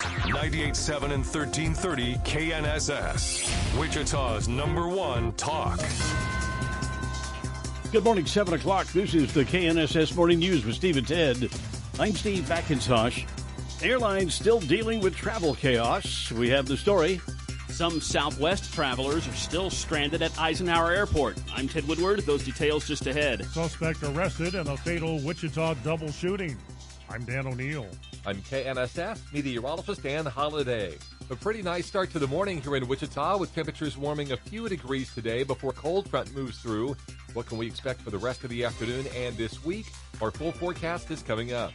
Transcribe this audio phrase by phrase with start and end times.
[0.00, 3.78] 98.7 and 1330 KNSS.
[3.78, 5.78] Wichita's number one talk.
[7.92, 8.86] Good morning, 7 o'clock.
[8.88, 11.50] This is the KNSS Morning News with Steve and Ted.
[11.98, 13.26] I'm Steve McIntosh.
[13.82, 16.32] Airlines still dealing with travel chaos.
[16.32, 17.20] We have the story.
[17.68, 21.38] Some Southwest travelers are still stranded at Eisenhower Airport.
[21.54, 22.20] I'm Ted Woodward.
[22.20, 23.44] Those details just ahead.
[23.46, 26.56] Suspect arrested in a fatal Wichita double shooting.
[27.10, 27.86] I'm Dan O'Neill.
[28.26, 30.98] I'm KNSS meteorologist Dan Holiday.
[31.30, 34.68] A pretty nice start to the morning here in Wichita with temperatures warming a few
[34.68, 36.96] degrees today before cold front moves through.
[37.32, 39.86] What can we expect for the rest of the afternoon and this week?
[40.20, 41.72] Our full forecast is coming up.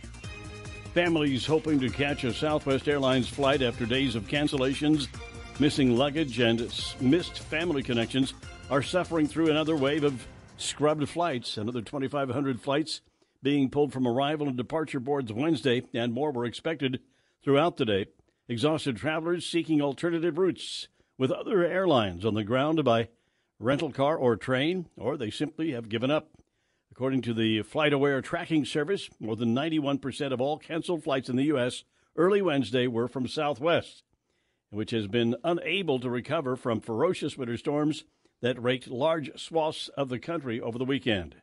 [0.94, 5.08] Families hoping to catch a Southwest Airlines flight after days of cancellations,
[5.60, 8.36] missing luggage, and missed family connections
[8.70, 11.58] are suffering through another wave of scrubbed flights.
[11.58, 13.02] Another 2,500 flights
[13.46, 17.00] being pulled from arrival and departure boards Wednesday, and more were expected
[17.44, 18.08] throughout the day.
[18.50, 20.88] Exhausted travelers seeking alternative routes
[21.20, 23.08] with other airlines on the ground by
[23.60, 26.32] rental car or train, or they simply have given up.
[26.92, 31.44] According to the FlightAware tracking service, more than 91% of all canceled flights in the
[31.44, 31.84] U.S.
[32.16, 34.02] early Wednesday were from Southwest,
[34.72, 38.06] which has been unable to recover from ferocious winter storms
[38.42, 41.36] that raked large swaths of the country over the weekend.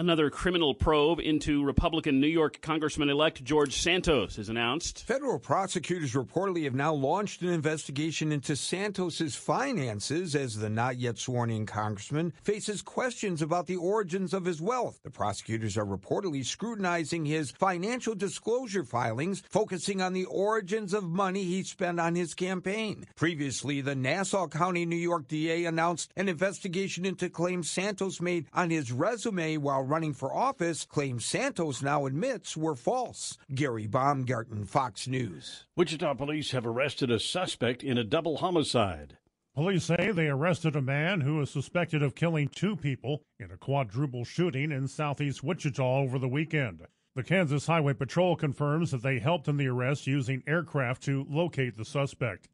[0.00, 5.04] Another criminal probe into Republican New York Congressman elect George Santos is announced.
[5.04, 11.18] Federal prosecutors reportedly have now launched an investigation into Santos's finances as the not yet
[11.18, 14.98] sworn in congressman faces questions about the origins of his wealth.
[15.02, 21.44] The prosecutors are reportedly scrutinizing his financial disclosure filings, focusing on the origins of money
[21.44, 23.04] he spent on his campaign.
[23.16, 28.70] Previously, the Nassau County, New York DA announced an investigation into claims Santos made on
[28.70, 33.36] his resume while running for office, claims Santos now admits were false.
[33.54, 35.66] Gary Baumgarten, Fox News.
[35.76, 39.18] Wichita police have arrested a suspect in a double homicide.
[39.54, 43.56] Police say they arrested a man who is suspected of killing two people in a
[43.56, 46.86] quadruple shooting in southeast Wichita over the weekend.
[47.16, 51.76] The Kansas Highway Patrol confirms that they helped in the arrest using aircraft to locate
[51.76, 52.48] the suspect.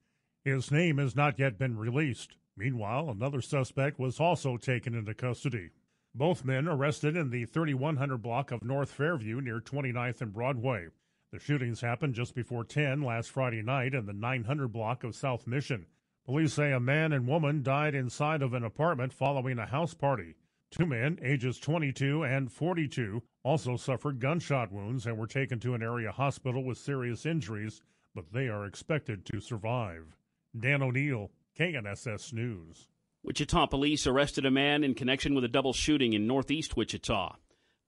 [0.44, 2.36] His name has not yet been released.
[2.56, 5.70] Meanwhile, another suspect was also taken into custody.
[6.16, 10.86] Both men arrested in the 3100 block of North Fairview near 29th and Broadway.
[11.30, 15.46] The shootings happened just before 10 last Friday night in the 900 block of South
[15.46, 15.84] Mission.
[16.24, 20.36] Police say a man and woman died inside of an apartment following a house party.
[20.70, 25.82] Two men, ages 22 and 42, also suffered gunshot wounds and were taken to an
[25.82, 27.82] area hospital with serious injuries,
[28.14, 30.16] but they are expected to survive.
[30.58, 32.88] Dan O'Neill, KNSS News.
[33.26, 37.34] Wichita police arrested a man in connection with a double shooting in northeast Wichita.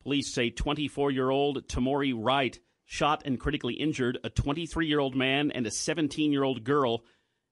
[0.03, 5.15] Police say 24 year old Tamori Wright shot and critically injured a 23 year old
[5.15, 7.05] man and a 17 year old girl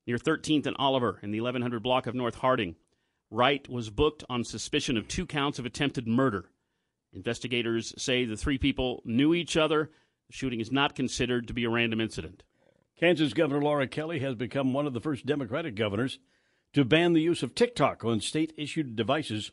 [0.05, 2.75] near 13th and Oliver in the 1100 block of North Harding.
[3.31, 6.51] Wright was booked on suspicion of two counts of attempted murder.
[7.13, 9.93] Investigators say the three people knew each other.
[10.27, 12.43] The shooting is not considered to be a random incident.
[12.99, 16.19] Kansas Governor Laura Kelly has become one of the first Democratic governors
[16.77, 19.51] to ban the use of TikTok on state issued devices.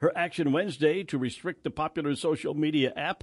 [0.00, 3.22] Her action Wednesday to restrict the popular social media app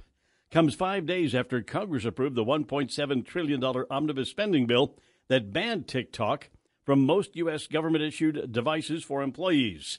[0.50, 4.96] comes five days after Congress approved the $1.7 trillion omnibus spending bill
[5.28, 6.48] that banned TikTok
[6.86, 7.66] from most U.S.
[7.66, 9.98] government issued devices for employees.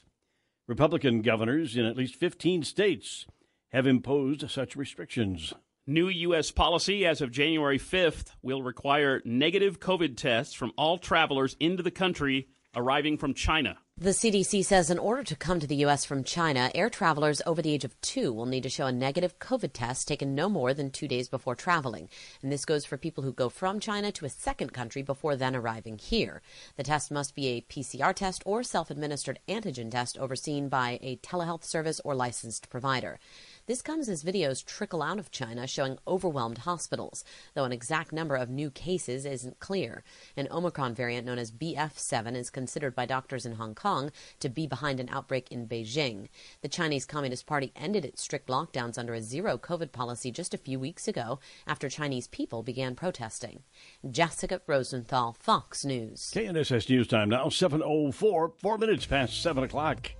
[0.66, 3.26] Republican governors in at least 15 states
[3.70, 5.54] have imposed such restrictions.
[5.86, 6.50] New U.S.
[6.50, 11.92] policy as of January 5th will require negative COVID tests from all travelers into the
[11.92, 13.78] country arriving from China.
[13.98, 16.04] The CDC says in order to come to the U.S.
[16.04, 19.38] from China, air travelers over the age of two will need to show a negative
[19.38, 22.10] COVID test taken no more than two days before traveling.
[22.42, 25.56] And this goes for people who go from China to a second country before then
[25.56, 26.42] arriving here.
[26.76, 31.16] The test must be a PCR test or self administered antigen test overseen by a
[31.16, 33.18] telehealth service or licensed provider.
[33.66, 37.24] This comes as videos trickle out of China showing overwhelmed hospitals,
[37.54, 40.04] though an exact number of new cases isn't clear.
[40.36, 44.68] An Omicron variant known as BF7 is considered by doctors in Hong Kong to be
[44.68, 46.28] behind an outbreak in Beijing.
[46.62, 50.58] The Chinese Communist Party ended its strict lockdowns under a zero COVID policy just a
[50.58, 53.64] few weeks ago after Chinese people began protesting.
[54.08, 56.30] Jessica Rosenthal, Fox News.
[56.32, 60.12] KNSS News Time now, 7.04, four minutes past 7 o'clock.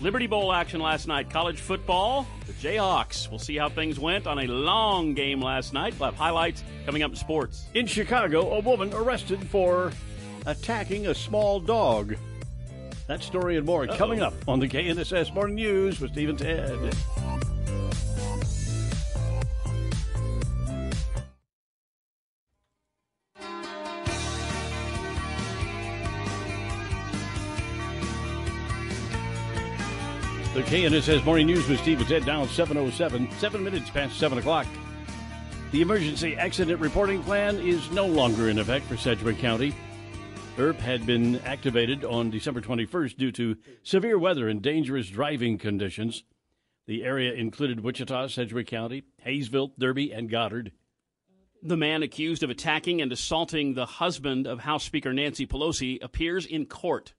[0.00, 1.28] Liberty Bowl action last night.
[1.28, 2.26] College football.
[2.46, 3.28] The Jayhawks.
[3.28, 5.94] We'll see how things went on a long game last night.
[5.98, 7.66] We'll have highlights coming up in sports.
[7.74, 9.92] In Chicago, a woman arrested for
[10.46, 12.16] attacking a small dog.
[13.08, 13.96] That story and more Uh-oh.
[13.96, 16.94] coming up on the KNSS Morning News with Steve and Ted.
[30.70, 34.68] KNSS Morning News with Steve and Ted down 707, seven minutes past 7 o'clock.
[35.72, 39.74] The emergency accident reporting plan is no longer in effect for Sedgwick County.
[40.56, 46.22] ERP had been activated on December 21st due to severe weather and dangerous driving conditions.
[46.86, 50.70] The area included Wichita, Sedgwick County, Haysville, Derby, and Goddard.
[51.64, 56.46] The man accused of attacking and assaulting the husband of House Speaker Nancy Pelosi appears
[56.46, 57.14] in court.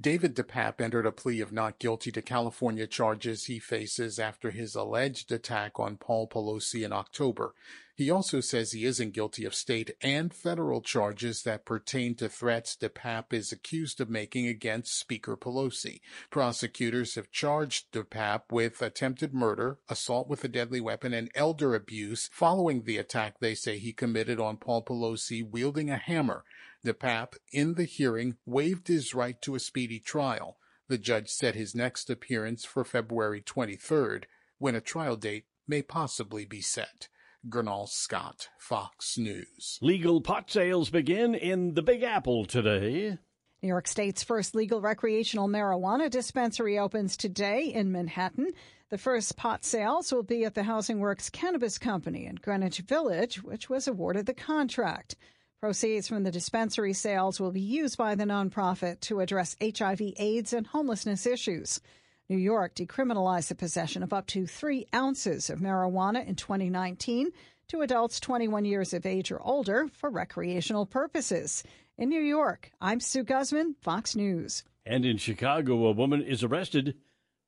[0.00, 4.74] David DePape entered a plea of not guilty to California charges he faces after his
[4.74, 7.54] alleged attack on Paul Pelosi in October.
[7.94, 12.74] He also says he isn't guilty of state and federal charges that pertain to threats
[12.74, 16.00] DePape is accused of making against Speaker Pelosi.
[16.30, 22.30] Prosecutors have charged DePape with attempted murder, assault with a deadly weapon, and elder abuse
[22.32, 26.44] following the attack they say he committed on Paul Pelosi wielding a hammer.
[26.84, 30.56] DePape, in the hearing, waived his right to a speedy trial.
[30.88, 34.24] The judge set his next appearance for February 23rd,
[34.58, 37.08] when a trial date may possibly be set.
[37.48, 39.78] Gurnal Scott, Fox News.
[39.80, 43.18] Legal pot sales begin in the Big Apple today.
[43.62, 48.52] New York State's first legal recreational marijuana dispensary opens today in Manhattan.
[48.90, 53.42] The first pot sales will be at the Housing Works Cannabis Company in Greenwich Village,
[53.42, 55.16] which was awarded the contract.
[55.62, 60.52] Proceeds from the dispensary sales will be used by the nonprofit to address HIV, AIDS,
[60.52, 61.80] and homelessness issues.
[62.28, 67.30] New York decriminalized the possession of up to three ounces of marijuana in 2019
[67.68, 71.62] to adults 21 years of age or older for recreational purposes.
[71.96, 74.64] In New York, I'm Sue Guzman, Fox News.
[74.84, 76.96] And in Chicago, a woman is arrested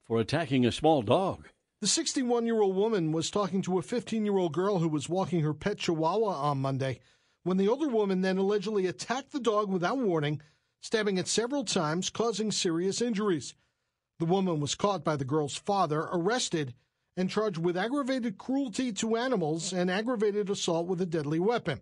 [0.04, 1.48] for attacking a small dog.
[1.80, 5.08] The 61 year old woman was talking to a 15 year old girl who was
[5.08, 7.00] walking her pet chihuahua on Monday
[7.44, 10.40] when the older woman then allegedly attacked the dog without warning,
[10.80, 13.54] stabbing it several times, causing serious injuries.
[14.18, 16.74] The woman was caught by the girl's father, arrested,
[17.16, 21.80] and charged with aggravated cruelty to animals and aggravated assault with a deadly weapon.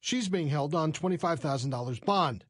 [0.00, 2.44] She's being held on $25,000 bond.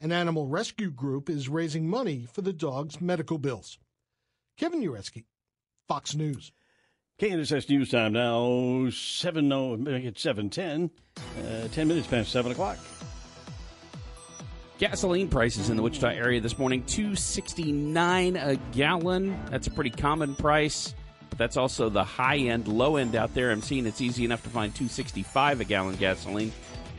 [0.00, 3.78] An animal rescue group is raising money for the dog's medical bills.
[4.56, 5.24] Kevin Uretsky,
[5.88, 6.52] Fox News.
[7.18, 12.76] KNSS News Time now, 7, no, it's 7.10, uh, 10 minutes past 7 o'clock.
[14.76, 19.34] Gasoline prices in the Wichita area this morning, two sixty nine a gallon.
[19.50, 20.94] That's a pretty common price,
[21.30, 22.68] but that's also the high end.
[22.68, 25.64] Low end out there, I'm seeing it's easy enough to find two sixty five a
[25.64, 26.52] gallon gasoline.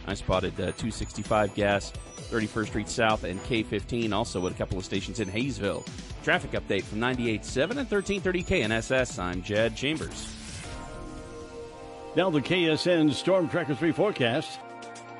[0.07, 4.45] I spotted uh, two sixty five gas, Thirty First Street South and K fifteen, also
[4.47, 5.85] at a couple of stations in Haysville.
[6.23, 9.19] Traffic update from 98.7 and thirteen thirty KNSS.
[9.21, 10.33] I'm Jed Chambers.
[12.15, 14.59] Now the KSN Storm Tracker 3 forecast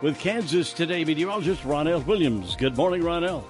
[0.02, 2.56] with Kansas Today meteorologist Ronell Williams.
[2.56, 3.44] Good morning, Ronell.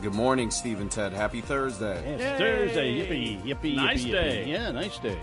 [0.00, 1.12] Good morning, Steve and Ted.
[1.12, 1.98] Happy Thursday.
[2.14, 2.94] It's Thursday.
[2.94, 4.44] Yippee, yippee, Nice yippee, day.
[4.46, 4.52] yippee.
[4.52, 5.18] Yeah, nice day.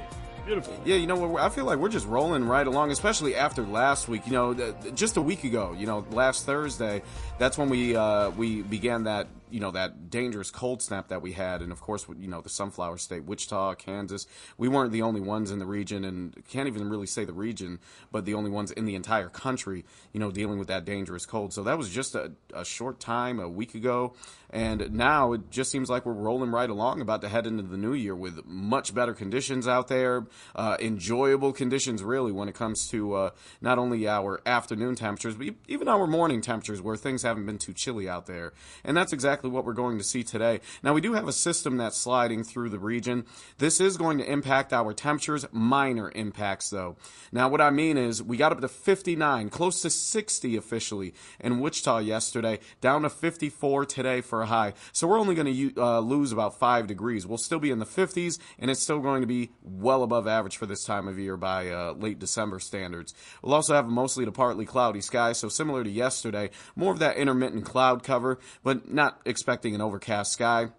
[0.45, 0.79] Beautiful.
[0.85, 4.27] Yeah, you know, I feel like we're just rolling right along, especially after last week.
[4.27, 7.01] You know, just a week ago, you know, last Thursday,
[7.39, 11.31] that's when we uh, we began that you know that dangerous cold snap that we
[11.31, 14.27] had, and of course, you know the Sunflower State, Wichita, Kansas.
[14.55, 17.79] We weren't the only ones in the region, and can't even really say the region,
[18.11, 19.83] but the only ones in the entire country,
[20.13, 21.53] you know, dealing with that dangerous cold.
[21.53, 24.13] So that was just a, a short time, a week ago,
[24.55, 27.75] and now it just seems like we're rolling right along, about to head into the
[27.75, 32.88] new year with much better conditions out there, uh, enjoyable conditions really when it comes
[32.88, 37.45] to uh, not only our afternoon temperatures, but even our morning temperatures, where things haven't
[37.45, 38.53] been too chilly out there,
[38.85, 40.62] and that's exactly what we're going to see today.
[40.81, 43.25] Now we do have a system that's sliding through the region.
[43.57, 46.95] This is going to impact our temperatures, minor impacts though.
[47.29, 51.59] Now what I mean is we got up to 59, close to 60 officially in
[51.59, 54.73] Wichita yesterday, down to 54 today for high.
[54.91, 57.25] So we're only going to uh, lose about five degrees.
[57.25, 60.57] We'll still be in the 50s, and it's still going to be well above average
[60.57, 63.13] for this time of year by uh, late December standards.
[63.41, 67.17] We'll also have mostly to partly cloudy skies, so similar to yesterday, more of that
[67.17, 70.69] intermittent cloud cover, but not expecting an overcast sky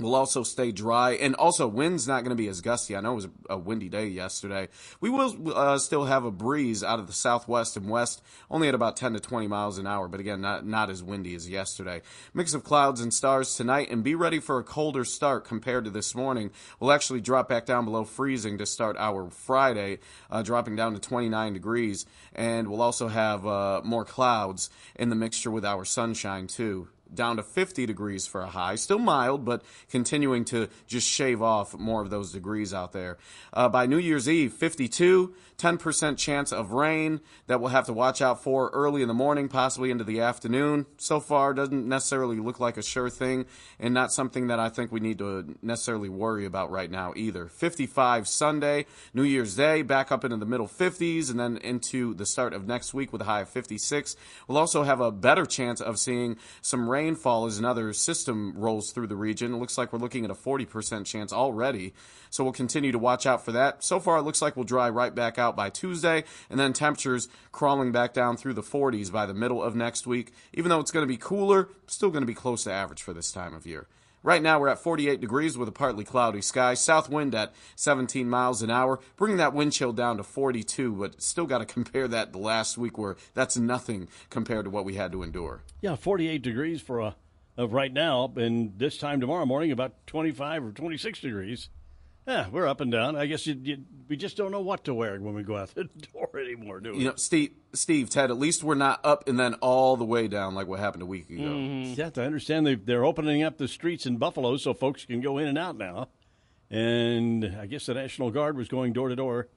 [0.00, 1.12] will also stay dry.
[1.12, 2.96] And also wind's not going to be as gusty.
[2.96, 4.68] I know it was a windy day yesterday.
[5.00, 8.74] We will uh, still have a breeze out of the southwest and west only at
[8.74, 10.08] about 10 to 20 miles an hour.
[10.08, 12.02] But again not, not as windy as yesterday.
[12.34, 15.90] Mix of clouds and stars tonight and be ready for a colder start compared to
[15.90, 16.50] this morning.
[16.78, 19.98] We'll actually drop back down below freezing to start our friday
[20.30, 22.06] uh, dropping down to 29 degrees.
[22.34, 27.36] And we'll also have uh, more clouds in the mixture with our sunshine too down
[27.36, 28.74] to 50 degrees for a high.
[28.74, 33.18] Still mild, but continuing to just shave off more of those degrees out there.
[33.52, 38.22] Uh, by New Year's Eve, 52, 10% chance of rain that we'll have to watch
[38.22, 40.86] out for early in the morning, possibly into the afternoon.
[40.96, 43.44] So far, doesn't necessarily look like a sure thing,
[43.78, 47.46] and not something that I think we need to necessarily worry about right now either.
[47.46, 52.24] 55 Sunday, New Year's Day, back up into the middle 50s, and then into the
[52.24, 54.16] start of next week with a high of 56.
[54.48, 59.08] We'll also have a better chance of seeing some rainfall as another system rolls through
[59.08, 59.52] the region.
[59.52, 61.92] It looks like we're looking at a 40% chance already,
[62.30, 63.84] so we'll continue to watch out for that.
[63.84, 67.28] So far, it looks like we'll dry right back out by Tuesday, and then temperatures
[67.52, 70.32] crawling back down through the 40s by the middle of next week.
[70.52, 73.12] Even though it's going to be cooler, still going to be close to average for
[73.12, 73.86] this time of year.
[74.22, 76.74] Right now, we're at 48 degrees with a partly cloudy sky.
[76.74, 81.22] South wind at 17 miles an hour, bringing that wind chill down to 42, but
[81.22, 84.96] still got to compare that to last week where that's nothing compared to what we
[84.96, 85.62] had to endure.
[85.80, 87.16] Yeah, 48 degrees for a,
[87.56, 91.70] of right now, and this time tomorrow morning about 25 or 26 degrees.
[92.26, 93.16] Yeah, we're up and down.
[93.16, 95.74] I guess you, you, we just don't know what to wear when we go out
[95.74, 96.98] the door anymore, do we?
[96.98, 98.30] You know, Steve, Steve, Ted.
[98.30, 101.06] At least we're not up and then all the way down like what happened a
[101.06, 101.42] week ago.
[101.42, 101.94] Mm-hmm.
[101.98, 105.38] Yeah, I understand they they're opening up the streets in Buffalo so folks can go
[105.38, 106.08] in and out now.
[106.70, 109.48] And I guess the National Guard was going door to door,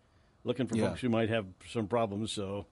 [0.43, 0.89] looking for Yeah.
[0.89, 2.31] folks who might have some problems.
[2.31, 2.65] So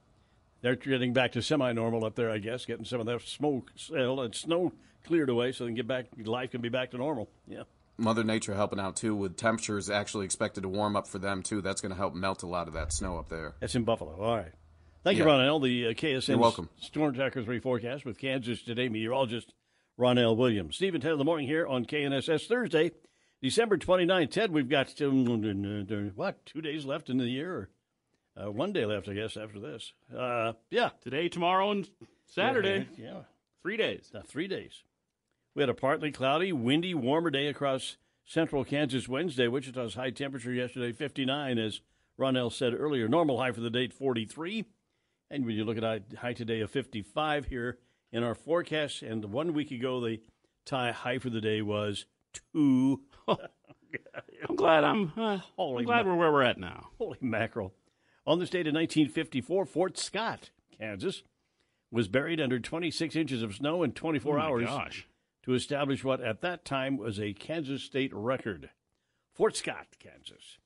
[0.62, 4.30] they're getting back to semi-normal up there, I guess, getting some of that smoke, uh,
[4.32, 4.72] snow
[5.06, 6.06] cleared away, so they can get back.
[6.24, 7.30] Life can be back to normal.
[7.48, 7.64] Yeah.
[7.98, 11.62] Mother Nature helping out too, with temperatures actually expected to warm up for them too.
[11.62, 13.54] That's going to help melt a lot of that snow up there.
[13.60, 14.20] That's in Buffalo.
[14.20, 14.52] All right.
[15.04, 15.32] Thank you, Yeah.
[15.32, 15.62] Ronell.
[15.64, 16.70] The uh, KSN You're welcome.
[16.80, 19.54] Storm Tracker 3 forecast with Kansas Today meteorologist
[20.00, 20.76] Ronell Williams.
[20.76, 22.92] Steve and Ted in the morning here on KNSS Thursday,
[23.42, 24.32] December 29th.
[24.32, 27.70] Ted, we've got, um, what, two days left in the year?
[28.38, 29.92] Or, uh, one day left, I guess, after this.
[30.16, 30.90] Uh, yeah.
[31.02, 31.90] Today, tomorrow, and
[32.28, 32.88] Saturday.
[32.98, 33.22] Yeah.
[33.64, 34.10] Three days.
[34.16, 34.84] Uh, three days.
[35.54, 39.48] We had a partly cloudy, windy, warmer day across central Kansas Wednesday.
[39.48, 41.82] Wichita's high temperature yesterday, 59, as
[42.18, 43.08] Ronell said earlier.
[43.10, 44.66] Normal high for the date, 43.
[45.30, 47.80] And when you look at high, high today of 55 here
[48.14, 50.22] in our forecast, and one week ago, the
[50.66, 52.06] tie high for the day was
[52.54, 53.02] two.
[53.28, 56.90] I'm glad I'm, uh, Holy I'm glad ma- we're where we're at now.
[56.98, 57.74] Holy mackerel.
[58.26, 61.24] On this date in 1954, Fort Scott, Kansas,
[61.92, 65.08] was buried under 26 inches of snow in 24 Oh, my hours gosh.
[65.44, 68.70] To establish what at that time was a Kansas state record.
[69.34, 70.58] Fort Scott, Kansas.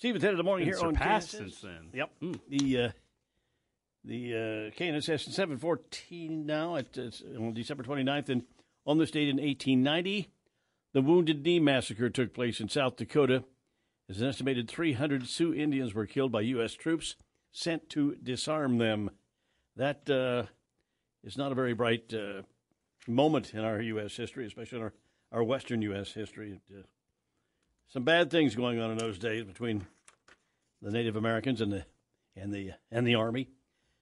[0.00, 1.22] Ted of the morning here on KNSS.
[1.22, 1.90] since then.
[1.92, 2.10] Yep.
[2.48, 2.90] The uh,
[4.04, 8.42] the uh, KNSS 714 now at uh, on December 29th, and
[8.86, 10.30] on this date in 1890,
[10.92, 13.44] the Wounded Knee Massacre took place in South Dakota.
[14.08, 16.74] As an estimated 300 Sioux Indians were killed by U.S.
[16.74, 17.16] troops
[17.50, 19.10] sent to disarm them.
[19.74, 20.48] That uh,
[21.24, 22.42] is not a very bright uh,
[23.08, 24.16] moment in our U.S.
[24.16, 24.92] history, especially in our,
[25.32, 26.12] our Western U.S.
[26.12, 26.60] history.
[26.70, 26.82] Uh,
[27.88, 29.86] some bad things going on in those days between
[30.82, 31.84] the Native Americans and the
[32.34, 33.48] and the and the Army.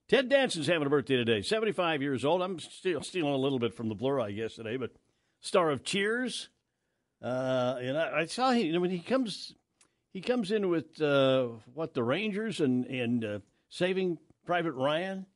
[0.08, 2.42] Ted Danson's having a birthday today, 75 years old.
[2.42, 4.90] I'm still stealing a little bit from the blur, I guess, today, but
[5.40, 6.50] star of Cheers.
[7.22, 9.54] Uh, and I, I saw him you know, when he comes,
[10.12, 15.26] he comes in with uh, what the Rangers and and uh, Saving Private Ryan.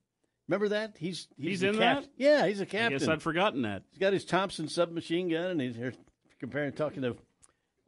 [0.49, 0.97] Remember that?
[0.99, 2.09] He's He's the in cap- that?
[2.17, 2.99] Yeah, he's a captain.
[2.99, 3.83] guess I'd forgotten that.
[3.91, 5.93] He's got his Thompson submachine gun, and he's here
[6.41, 7.17] comparing, talking to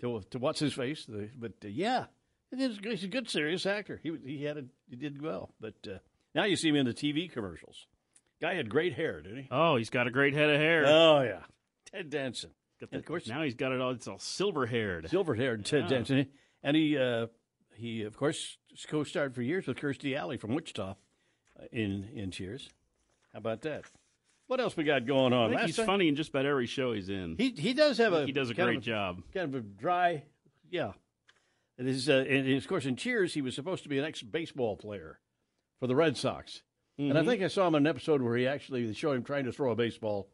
[0.01, 1.07] to, to what's his face.
[1.07, 2.07] But uh, yeah,
[2.55, 3.99] he's a good, serious actor.
[4.03, 5.55] He he had a, he did well.
[5.61, 5.99] But uh,
[6.35, 7.87] now you see him in the TV commercials.
[8.41, 9.49] Guy had great hair, didn't he?
[9.51, 10.85] Oh, he's got a great head of hair.
[10.87, 11.41] Oh yeah,
[11.91, 12.51] Ted Danson.
[12.93, 13.91] And of course, now he's got it all.
[13.91, 15.09] It's all silver haired.
[15.11, 15.89] silver haired Ted Yeah.
[15.89, 16.27] Danson,
[16.63, 17.27] and he uh,
[17.75, 18.57] he of course
[18.89, 20.95] co-starred for years with Kirstie Alley from Wichita
[21.73, 22.69] in in Cheers.
[23.33, 23.85] How about that?
[24.47, 25.57] What else we got going on?
[25.65, 27.37] he's time- funny in just about every show he's in.
[27.39, 29.23] He he does have a he does a great of job.
[29.33, 30.25] Kind of a dry,
[30.71, 30.93] yeah.
[31.79, 34.21] It is, uh, and of course, in Cheers, he was supposed to be an ex
[34.23, 35.19] baseball player
[35.79, 36.63] for the Red Sox,
[36.99, 37.27] and I Mhm.
[37.27, 39.71] think I saw him in an episode where he actually showed him trying to throw
[39.71, 40.29] a baseball.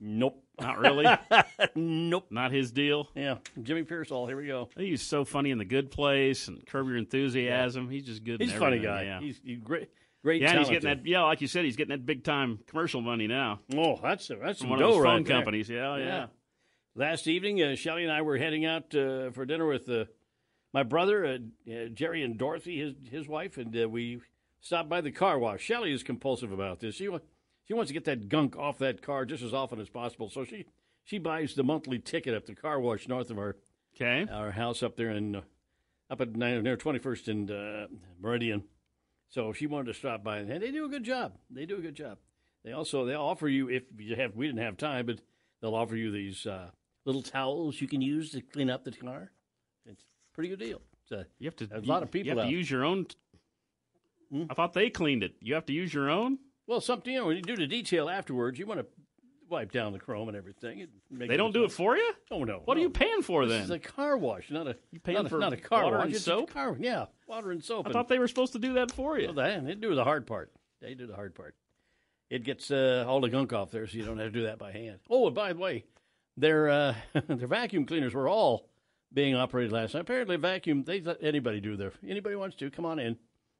[0.00, 1.06] Nope, Not really.
[1.74, 3.08] nope, Not his deal.
[3.14, 4.26] Yeah, Jimmy Piersall.
[4.28, 4.68] Here we go.
[4.76, 7.90] He's so funny in The Good Place and Curb Your Enthusiasm.
[7.90, 8.40] He's just good.
[8.40, 9.02] He's a funny guy.
[9.02, 9.20] Yeah.
[9.20, 9.90] He's, he's great.
[10.22, 10.42] Great.
[10.42, 11.06] yeah, he's getting that.
[11.06, 13.60] Yeah, like you said, he's getting that big time commercial money now.
[13.74, 15.36] Oh, that's that's From some one of those phone there.
[15.36, 15.68] companies.
[15.68, 16.26] Yeah, yeah.
[16.94, 20.06] Last evening, uh, Shelly and I were heading out uh, for dinner with uh,
[20.74, 24.20] my brother, uh, uh, Jerry and Dorothy, his his wife, and uh, we
[24.60, 25.60] stopped by the car wash.
[25.62, 26.96] Shelly is compulsive about this.
[26.96, 27.08] She
[27.64, 30.28] she wants to get that gunk off that car just as often as possible.
[30.28, 30.64] So she
[31.04, 33.56] she buys the monthly ticket at the car wash north of our
[33.94, 34.26] Okay.
[34.30, 35.40] our house up there in uh,
[36.10, 37.86] up at near Twenty First and uh,
[38.20, 38.64] Meridian.
[39.30, 41.34] So she wanted to stop by, and they do a good job.
[41.50, 42.18] They do a good job.
[42.64, 45.20] They also they offer you if you have we didn't have time, but
[45.60, 46.70] they'll offer you these uh,
[47.04, 49.30] little towels you can use to clean up the car.
[49.86, 50.80] It's a pretty good deal.
[51.02, 51.68] It's a, You have to.
[51.72, 52.48] a lot of people You have out.
[52.50, 53.06] to use your own.
[54.32, 54.44] Hmm?
[54.50, 55.34] I thought they cleaned it.
[55.40, 56.38] You have to use your own.
[56.66, 58.86] Well, something you know when you do the detail afterwards, you want to
[59.48, 60.86] wipe down the chrome and everything.
[61.10, 62.12] They don't do it for you.
[62.30, 62.60] Oh no!
[62.64, 63.62] What are you paying for This then?
[63.62, 66.10] is a car wash, not a You paying not a, for not a car wash.
[66.10, 66.50] it's soap?
[66.50, 67.86] A car, yeah, water and soap.
[67.88, 69.32] I thought they were supposed to do that for you.
[69.32, 70.52] Well, they, they do the hard part.
[70.80, 71.54] They do the hard part.
[72.30, 74.58] It gets uh, all the gunk off there, so you don't have to do that
[74.58, 74.98] by hand.
[75.08, 75.84] Oh, and by the way,
[76.36, 76.94] their uh,
[77.28, 78.68] their vacuum cleaners were all
[79.12, 80.00] being operated last night.
[80.00, 83.16] Apparently, vacuum they let anybody do their anybody wants to come on in,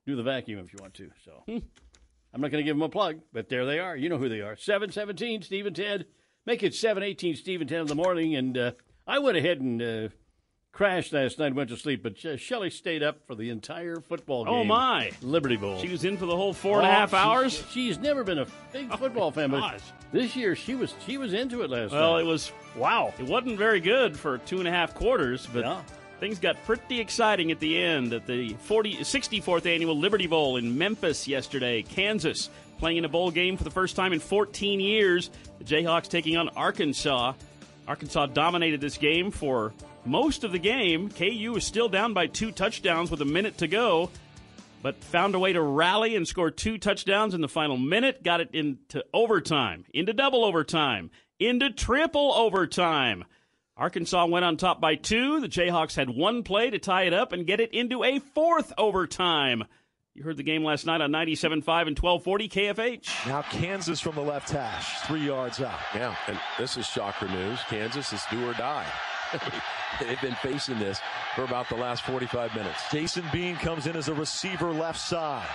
[0.07, 1.11] do the vacuum if you want to.
[1.25, 3.97] So I'm not going to give them a plug, but there they are.
[3.97, 4.57] You know who they are.
[4.57, 6.07] Seven seventeen, Steve and Ted.
[6.45, 8.35] Make it seven eighteen, Steve and Ted in the morning.
[8.37, 8.73] And uh,
[9.07, 10.09] I went ahead and uh,
[10.73, 14.45] crashed last night, went to sleep, but Shelley stayed up for the entire football oh,
[14.45, 14.55] game.
[14.55, 15.11] Oh my!
[15.23, 15.79] Liberty Bowl.
[15.81, 17.65] She was in for the whole four and a Oh, half she- hours.
[17.71, 19.81] She's never been a big oh, football fan, but gosh.
[20.13, 22.01] this year she was she was into it last night.
[22.01, 22.21] Well, night.
[22.21, 23.13] it was wow.
[23.19, 25.83] It wasn't very good for two and a half quarters, but Yeah.
[26.21, 30.79] things got pretty exciting at the end at the 40, 64th annual Liberty Bowl in
[30.79, 31.83] Memphis yesterday.
[31.83, 35.31] Kansas playing in a bowl game for the first time in 14 years.
[35.59, 37.33] The Jayhawks taking on Arkansas.
[37.89, 39.73] Arkansas dominated this game for
[40.09, 41.11] most of the game.
[41.11, 44.11] KU was still down by two touchdowns with a minute to go,
[44.83, 48.23] but found a way to rally and score two touchdowns in the final minute.
[48.23, 53.25] Got it into overtime, into double overtime, into triple overtime.
[53.77, 55.41] Arkansas went on top by two.
[55.41, 58.73] The Jayhawks had one play to tie it up and get it into a fourth
[58.77, 59.65] overtime.
[60.15, 61.53] You heard the game last night on 97.5
[61.87, 63.27] and 1240 KFH.
[63.29, 65.79] Now Kansas from the left hash, three yards out.
[65.95, 67.61] Yeah, and this is shocker news.
[67.69, 68.87] Kansas is do or die.
[70.01, 71.01] They've been facing this
[71.35, 72.83] for about the last 45 minutes.
[72.91, 75.49] Jason Bean comes in as a receiver left side.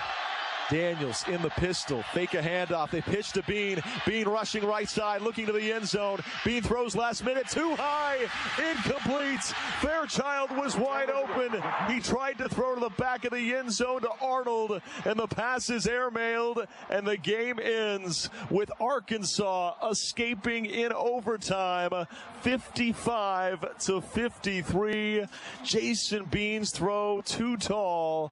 [0.70, 2.90] Daniels in the pistol, fake a handoff.
[2.90, 3.80] They pitch to Bean.
[4.06, 6.20] Bean rushing right side, looking to the end zone.
[6.44, 8.26] Bean throws last minute, too high,
[8.58, 9.42] incomplete.
[9.80, 11.62] Fairchild was wide open.
[11.88, 15.26] He tried to throw to the back of the end zone to Arnold, and the
[15.26, 22.06] pass is airmailed, and the game ends with Arkansas escaping in overtime,
[22.42, 25.26] 55 to 53.
[25.62, 28.30] Jason Bean's throw too tall.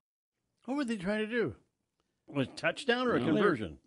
[0.65, 1.55] What were they trying to do?
[2.35, 3.79] Was it touchdown or a conversion?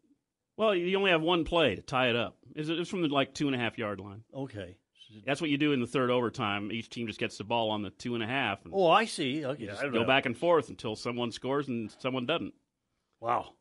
[0.57, 2.37] Well, you only have one play to tie it up.
[2.55, 4.23] It's it's from the like two and a half yard line.
[4.33, 4.77] Okay.
[5.25, 6.71] That's what you do in the third overtime.
[6.71, 8.65] Each team just gets the ball on the two and a half.
[8.65, 9.45] And Oh, I see.
[9.45, 10.03] Okay, I go know.
[10.05, 12.53] back and forth until someone scores and someone doesn't.
[13.21, 13.53] Wow.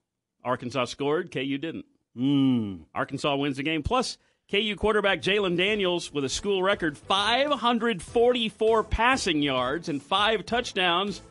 [0.44, 1.84] Arkansas scored, KU didn't.
[2.16, 2.86] Mm.
[2.94, 3.82] Arkansas wins the game.
[3.84, 4.18] Plus,
[4.50, 11.22] KU quarterback Jalon Daniels with a school record 544 passing yards and five touchdowns,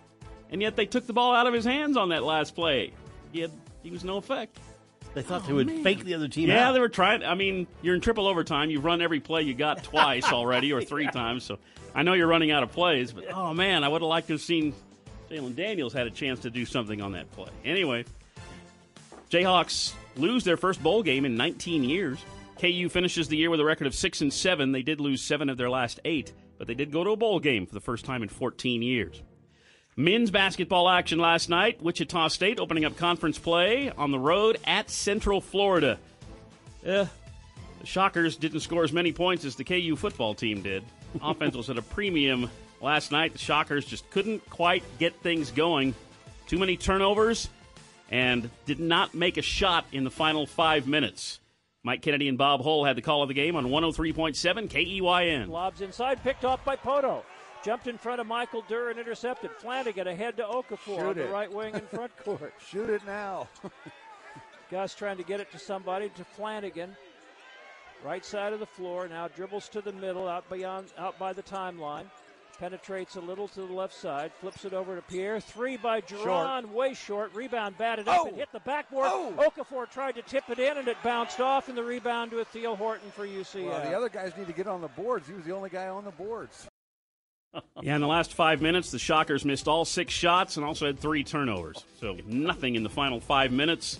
[0.50, 2.92] and yet they took the ball out of his hands on that last play.
[3.34, 4.60] He, had, he was no effect.
[5.14, 6.72] They thought they oh, would fake the other team Yeah, out.
[6.72, 7.24] they were trying.
[7.24, 8.70] I mean, you're in triple overtime.
[8.70, 11.44] You've run every play you got twice already, or three times.
[11.44, 11.60] So
[11.94, 13.12] I know you're running out of plays.
[13.12, 14.74] But oh man, I would have liked to have seen
[15.30, 17.50] Jalon Daniels had a chance to do something on that play.
[17.66, 18.06] Anyway,
[19.30, 22.24] Jayhawks lose their first bowl game in 19 years.
[22.60, 24.72] KU finishes the year with a record of six and seven.
[24.72, 27.40] They did lose seven of their last eight, but they did go to a bowl
[27.40, 29.22] game for the first time in 14 years.
[29.96, 31.82] Men's basketball action last night.
[31.82, 36.00] Wichita State opening up conference play on the road at Central Florida.
[36.84, 37.06] Eh,
[37.80, 40.84] the Shockers didn't score as many points as the KU football team did.
[41.22, 42.50] Offense was at a premium
[42.82, 43.34] last night.
[43.34, 45.94] The Shockers just couldn't quite get things going.
[46.48, 47.50] Too many turnovers
[48.10, 51.40] and did not make a shot in the final five minutes.
[51.84, 55.50] Mike Kennedy and Bob Hull had the call of the game on 103.7 KEYN.
[55.50, 57.24] Lobs inside, picked off by Pohto.
[57.64, 59.50] Jumped in front of Michael Durr and intercepted.
[59.52, 62.54] Flanagan ahead to Okafor Shoot on the right wing in front court.
[62.70, 63.48] Shoot it now.
[64.70, 66.96] Gus trying to get it to somebody to Flanagan.
[68.04, 69.08] Right side of the floor.
[69.08, 72.04] Now dribbles to the middle, out beyond, out by the timeline.
[72.60, 74.32] Penetrates a little to the left side.
[74.42, 75.40] Flips it over to Pierre.
[75.40, 77.34] Three by Duran, way short.
[77.34, 78.38] Rebound batted up and oh.
[78.38, 79.08] hit the backboard.
[79.10, 79.34] Oh.
[79.38, 81.70] Okafor tried to tip it in and it bounced off.
[81.70, 83.66] And the rebound with Theo Horton for UCF.
[83.66, 85.28] Well, the other guys need to get on the boards.
[85.28, 86.68] He was the only guy on the boards.
[87.82, 91.00] Yeah, in the last five minutes, the Shockers missed all six shots and also had
[91.00, 91.84] three turnovers.
[92.00, 94.00] So nothing in the final five minutes.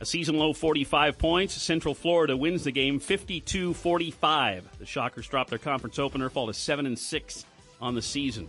[0.00, 1.54] A season low 45 points.
[1.54, 4.78] Central Florida wins the game 52 45.
[4.78, 7.46] The Shockers drop their conference opener, fall to 7 and 6
[7.80, 8.48] on the season.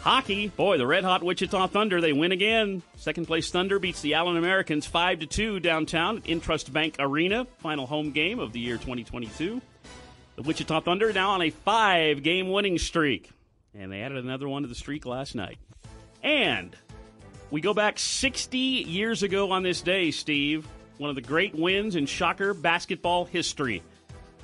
[0.00, 2.82] Hockey, boy, the red hot Wichita Thunder, they win again.
[2.96, 7.46] Second place Thunder beats the Allen Americans 5 to 2 downtown at Intrust Bank Arena,
[7.58, 9.60] final home game of the year 2022.
[10.36, 13.30] The Wichita Thunder now on a five game winning streak.
[13.74, 15.58] And they added another one to the streak last night.
[16.22, 16.76] And
[17.50, 20.66] we go back 60 years ago on this day, Steve.
[20.98, 23.82] One of the great wins in Shocker basketball history.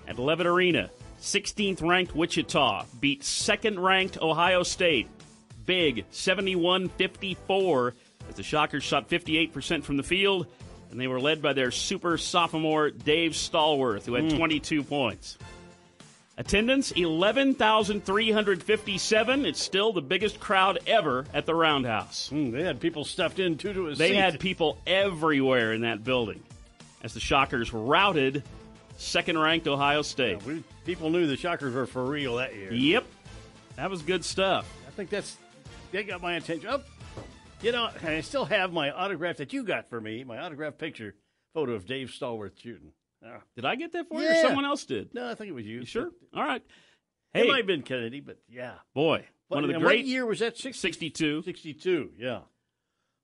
[0.09, 5.09] At Levitt Arena, 16th ranked Wichita beat second ranked Ohio State.
[5.65, 7.95] Big 71 54
[8.29, 10.47] as the Shockers shot 58% from the field,
[10.91, 14.39] and they were led by their super sophomore Dave Stallworth, who had hmm.
[14.39, 15.39] 22 points.
[16.39, 19.47] Attendance 11,357.
[19.47, 22.29] It's still the biggest crowd ever at the Roundhouse.
[22.33, 24.17] Mm, they had people stuffed in two to a They seat.
[24.17, 26.43] had people everywhere in that building
[27.03, 28.43] as the Shockers routed
[28.99, 30.43] second ranked Ohio State.
[30.45, 32.71] We, people knew the Shockers were for real that year.
[32.73, 33.07] Yep.
[33.77, 34.71] That was good stuff.
[34.87, 35.37] I think that's
[35.93, 36.69] they got my attention.
[36.71, 36.83] Oh,
[37.63, 41.15] you know, I still have my autograph that you got for me, my autograph picture
[41.55, 42.93] photo of Dave Stallworth shooting.
[43.25, 43.41] Ah.
[43.55, 45.15] Did I get that for you or someone else did?
[45.15, 45.81] No, I think it was you.
[45.81, 46.11] You sure?
[46.35, 46.63] All right.
[47.35, 48.75] It Hey, might have been Kennedy, but yeah.
[48.95, 50.57] boy, one of the great What year was that?
[50.57, 51.43] 60, 62.
[51.43, 52.41] 62, yeah.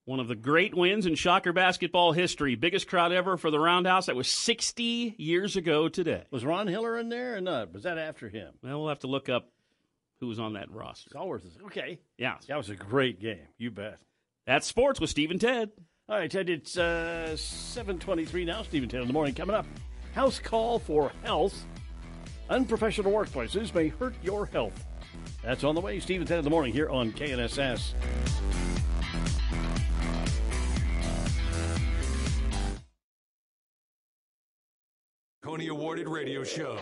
[0.04, 2.56] One of the great wins in Shocker basketball history.
[2.56, 4.06] Biggest crowd ever for the Roundhouse.
[4.06, 6.24] That was 60 years ago today.
[6.32, 7.72] Was Ron Hiller in there or not?
[7.72, 8.52] Was that after him?
[8.62, 9.48] Well, we'll have to look up
[10.18, 11.10] who was on that roster.
[11.10, 12.00] Stallworth is okay.
[12.18, 12.36] Yeah.
[12.48, 13.46] That was a great game.
[13.58, 13.98] You bet.
[14.46, 15.70] That's sports with Steve and Ted.
[16.12, 18.62] All right, Ted, it's uh, 723 now.
[18.64, 19.64] Stephen Taylor in the morning coming up.
[20.14, 21.64] House call for health.
[22.50, 24.84] Unprofessional workplaces may hurt your health.
[25.42, 26.00] That's on the way.
[26.00, 27.94] Steve and Ted in the morning here on KNSS.
[35.42, 36.76] Coney awarded radio show.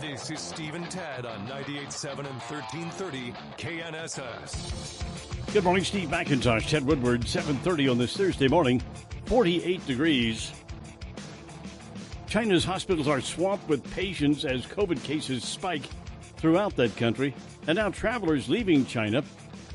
[0.00, 5.33] This is Steve and Ted on 98.7 and 1330 KNSS.
[5.54, 8.82] Good morning, Steve McIntosh, Ted Woodward, 730 on this Thursday morning.
[9.26, 10.50] 48 degrees.
[12.26, 15.84] China's hospitals are swamped with patients as COVID cases spike
[16.38, 17.36] throughout that country.
[17.68, 19.22] And now travelers leaving China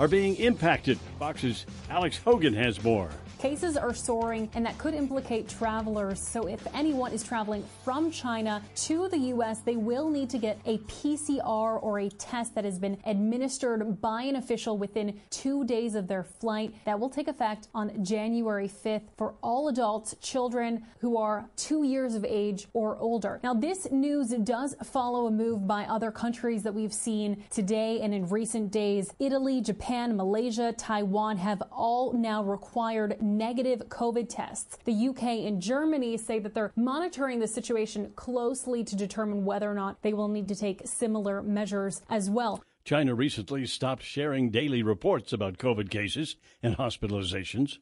[0.01, 0.99] are being impacted.
[1.17, 3.09] Fox's Alex Hogan has more.
[3.39, 6.19] Cases are soaring, and that could implicate travelers.
[6.19, 10.59] So, if anyone is traveling from China to the U.S., they will need to get
[10.65, 15.95] a PCR or a test that has been administered by an official within two days
[15.95, 16.73] of their flight.
[16.83, 22.15] That will take effect on January 5th for all adults, children who are two years
[22.15, 23.39] of age or older.
[23.41, 28.13] Now, this news does follow a move by other countries that we've seen today and
[28.13, 29.13] in recent days.
[29.17, 34.77] Italy, Japan, Malaysia, Taiwan have all now required negative COVID tests.
[34.85, 39.75] The UK and Germany say that they're monitoring the situation closely to determine whether or
[39.75, 42.63] not they will need to take similar measures as well.
[42.83, 47.77] China recently stopped sharing daily reports about COVID cases and hospitalizations.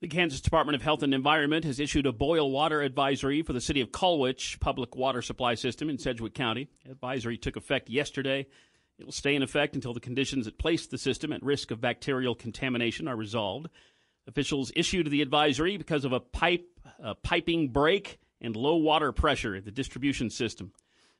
[0.00, 3.60] The Kansas Department of Health and Environment has issued a boil water advisory for the
[3.60, 6.68] city of Colwich public water supply system in Sedgwick County.
[6.84, 8.46] The advisory took effect yesterday.
[8.98, 11.80] It will stay in effect until the conditions that placed the system at risk of
[11.80, 13.68] bacterial contamination are resolved.
[14.26, 16.66] Officials issued the advisory because of a pipe
[16.98, 20.72] a piping break and low water pressure in the distribution system.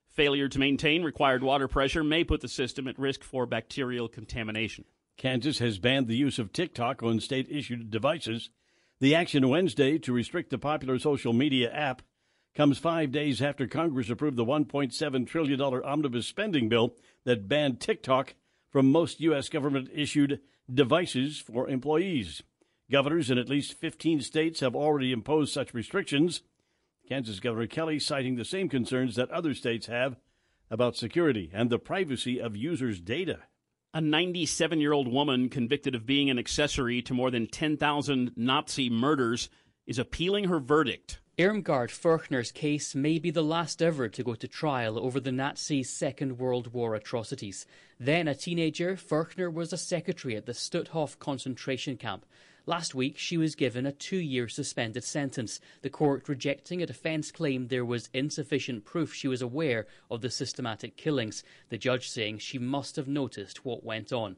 [0.09, 4.85] Failure to maintain required water pressure may put the system at risk for bacterial contamination.
[5.17, 8.51] Kansas has banned the use of TikTok on state issued devices.
[9.01, 12.03] The action Wednesday to restrict the popular social media app
[12.55, 18.35] comes five days after Congress approved the $1.7 trillion omnibus spending bill that banned TikTok
[18.71, 19.49] from most U.S.
[19.49, 20.41] government issued
[20.73, 22.43] devices for employees.
[22.93, 26.43] Governors in at least 15 states have already imposed such restrictions.
[27.09, 30.17] Kansas Governor Kelly citing the same concerns that other states have
[30.71, 33.39] about security and the privacy of users' data.
[33.95, 38.91] A 97 year old woman convicted of being an accessory to more than 10,000 Nazi
[38.91, 39.49] murders
[39.87, 41.19] is appealing her verdict.
[41.39, 45.83] Irmgard Furchner's case may be the last ever to go to trial over the Nazi
[45.83, 47.65] Second World War atrocities.
[47.99, 52.27] Then a teenager, Furchner was a secretary at the Stutthof concentration camp.
[52.65, 57.33] Last week, she was given a two year suspended sentence, the court rejecting a defence
[57.33, 62.39] claim there was insufficient proof she was aware of the systematic killings, the judge saying
[62.39, 64.37] she must have noticed what went on.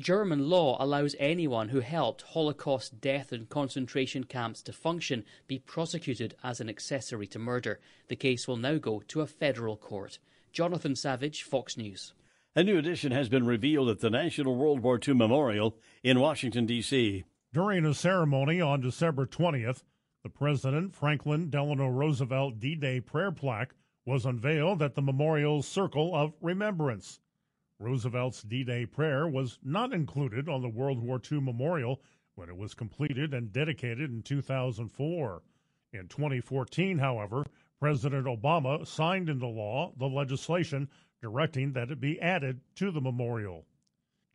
[0.00, 6.34] German law allows anyone who helped Holocaust death and concentration camps to function be prosecuted
[6.42, 7.78] as an accessory to murder.
[8.08, 10.18] The case will now go to a federal court.
[10.50, 12.14] Jonathan Savage, Fox News.
[12.54, 16.64] A new addition has been revealed at the National World War II Memorial in Washington,
[16.64, 17.24] D.C.
[17.56, 19.82] During a ceremony on December 20th,
[20.22, 26.14] the President Franklin Delano Roosevelt D Day prayer plaque was unveiled at the memorial's Circle
[26.14, 27.18] of Remembrance.
[27.78, 32.02] Roosevelt's D Day prayer was not included on the World War II memorial
[32.34, 35.42] when it was completed and dedicated in 2004.
[35.94, 37.46] In 2014, however,
[37.80, 40.90] President Obama signed into law the legislation
[41.22, 43.64] directing that it be added to the memorial.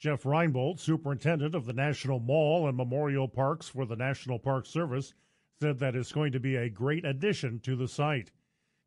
[0.02, 5.14] Jeff Reinbold, superintendent of the National Mall and Memorial Parks for the National Park Service,
[5.60, 8.32] said that it's going to be a great addition to the site.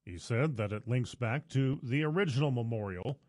[0.04, 3.20] He said that it links back to the original memorial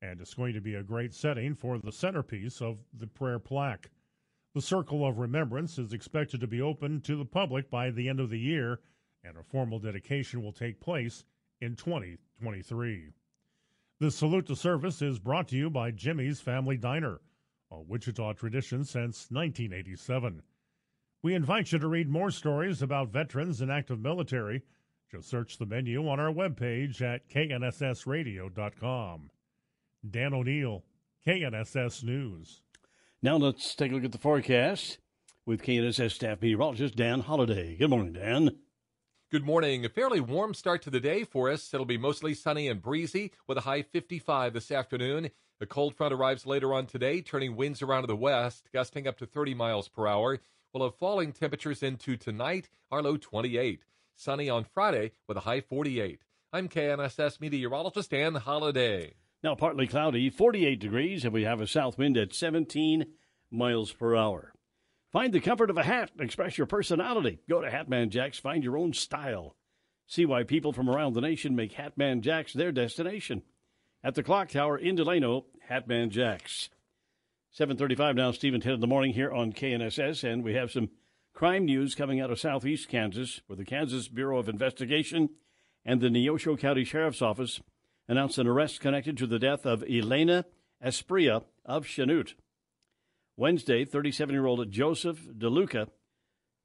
[0.00, 3.90] and it's going to be a great setting for the centerpiece of the prayer plaque.
[4.54, 8.20] The Circle of Remembrance is expected to be open to the public by the end
[8.20, 8.80] of the year,
[9.22, 11.24] and a formal dedication will take place
[11.60, 13.10] in 2023.
[14.00, 17.20] The Salute to Service is brought to you by Jimmy's Family Diner
[17.70, 20.42] a Wichita tradition since 1987.
[21.22, 24.62] We invite you to read more stories about veterans and active military.
[25.10, 29.30] Just search the menu on our webpage at knssradio.com.
[30.10, 30.84] Dan O'Neill,
[31.26, 32.60] KNSS News.
[33.22, 34.98] Now let's take a look at the forecast
[35.46, 37.76] with KNSS staff meteorologist Dan Holliday.
[37.76, 38.58] Good morning, Dan.
[39.30, 39.84] Good morning.
[39.84, 41.72] A fairly warm start to the day for us.
[41.74, 45.30] It'll be mostly sunny and breezy with a high 55 this afternoon.
[45.58, 49.18] The cold front arrives later on today, turning winds around to the west, gusting up
[49.18, 50.38] to 30 miles per hour.
[50.72, 53.82] We'll have falling temperatures into tonight, our low 28.
[54.14, 56.20] Sunny on Friday with a high 48.
[56.52, 59.14] I'm KNSS meteorologist Dan Holliday.
[59.42, 63.06] Now partly cloudy, 48 degrees, and we have a south wind at 17
[63.50, 64.52] miles per hour.
[65.14, 67.38] Find the comfort of a hat and express your personality.
[67.48, 69.54] Go to Hatman Jacks, find your own style.
[70.08, 73.42] See why people from around the nation make Hatman Jacks their destination.
[74.02, 76.68] At the clock tower in Delano, Hatman Jacks.
[77.52, 80.90] 735 now, Steve and Ted in the morning here on KNSS, and we have some
[81.32, 85.30] crime news coming out of southeast Kansas, where the Kansas Bureau of Investigation
[85.84, 87.60] and the Neosho County Sheriff's Office
[88.08, 90.44] announced an arrest connected to the death of Elena
[90.84, 92.34] Espria of Chanute.
[93.36, 95.88] Wednesday, 37 year old Joseph DeLuca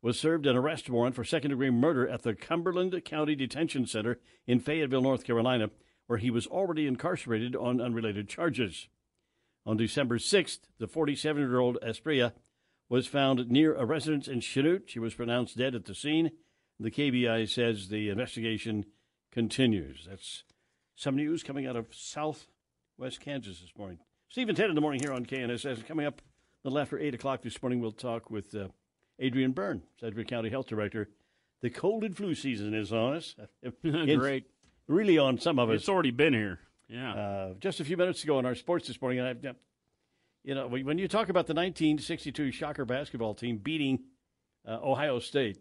[0.01, 4.19] was served an arrest warrant for second degree murder at the Cumberland County Detention Center
[4.47, 5.71] in Fayetteville, North Carolina,
[6.07, 8.87] where he was already incarcerated on unrelated charges.
[9.65, 12.33] On December 6th, the 47 year old Espria
[12.87, 14.87] was found near a residence in Chanute.
[14.87, 16.31] She was pronounced dead at the scene.
[16.79, 18.85] The KBI says the investigation
[19.31, 20.07] continues.
[20.09, 20.43] That's
[20.95, 23.99] some news coming out of southwest Kansas this morning.
[24.29, 25.85] Steve and Ted in the morning here on KNSS.
[25.85, 26.21] Coming up
[26.63, 28.67] a little after 8 o'clock this morning, we'll talk with uh,
[29.19, 31.09] Adrian Byrne, Sedgwick County Health Director.
[31.61, 33.35] The cold and flu season is on us.
[33.83, 34.45] Great.
[34.87, 35.81] Really on some of us.
[35.81, 36.59] It's already been here.
[36.87, 37.13] Yeah.
[37.13, 39.55] Uh, just a few minutes ago in our sports this morning, and I've,
[40.43, 43.99] you know, when you talk about the 1962 Shocker basketball team beating
[44.67, 45.59] uh, Ohio State,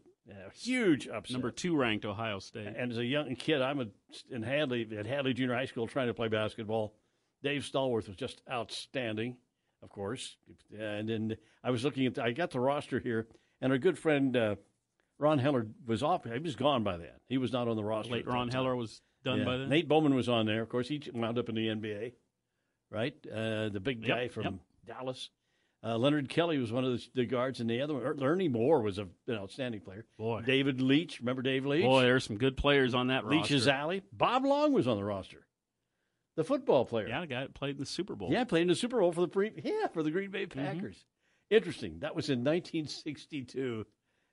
[0.54, 1.32] huge upset.
[1.32, 2.68] Number two ranked Ohio State.
[2.76, 3.86] And as a young kid, I'm a,
[4.30, 6.94] in Hadley at Hadley Junior High School trying to play basketball.
[7.42, 9.36] Dave Stallworth was just outstanding,
[9.82, 10.36] of course.
[10.78, 13.28] And then I was looking at, the, I got the roster here,
[13.60, 14.56] and our good friend uh,
[15.18, 16.24] Ron Heller was off.
[16.24, 17.10] He was gone by then.
[17.28, 18.12] He was not on the roster.
[18.12, 19.44] Late Ron Heller was done yeah.
[19.44, 19.68] by then.
[19.68, 20.62] Nate Bowman was on there.
[20.62, 22.12] Of course, he wound up in the NBA,
[22.90, 23.14] right?
[23.26, 24.54] Uh, the big guy Yep, from yep.
[24.86, 25.30] Dallas.
[25.84, 28.48] Uh, Leonard Kelly was one of the, the guards, and the other one, Er- Ernie
[28.48, 30.04] Moore was a, an outstanding player.
[30.18, 30.42] Boy.
[30.42, 31.84] David Leach, remember Dave Leach?
[31.84, 33.70] Boy, there's some good players on that Leach's roster.
[33.70, 34.02] Alley.
[34.12, 35.46] Bob Long was on the roster.
[36.38, 37.08] The football player.
[37.08, 38.30] Yeah, the guy that played in the Super Bowl.
[38.30, 40.60] Yeah, played in the Super Bowl for the pre- yeah for the Green Bay mm-hmm.
[40.60, 41.04] Packers.
[41.50, 41.98] Interesting.
[41.98, 43.84] That was in 1962,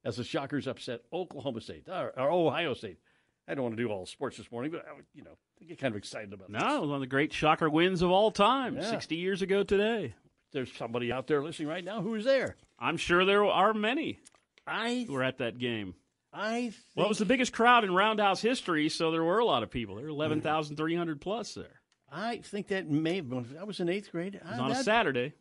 [0.04, 3.00] as the Shockers upset Oklahoma State or, or Ohio State.
[3.48, 5.80] I don't want to do all sports this morning, but I, you know, I get
[5.80, 8.30] kind of excited about No, it was one of the great shocker wins of all
[8.30, 8.76] time.
[8.76, 8.88] Yeah.
[8.88, 10.14] 60 years ago today.
[10.54, 12.56] there's somebody out there listening right now who's there.
[12.78, 14.20] I'm sure there are many
[14.68, 15.96] I who were at that game.
[16.32, 19.46] I think, Well, it was the biggest crowd in Roundhouse history, so there were a
[19.46, 19.96] lot of people.
[19.96, 21.82] There were 11,300 plus there.
[22.18, 23.46] I think that may have been.
[23.60, 24.36] I was in eighth grade.
[24.36, 25.34] It was on a Saturday.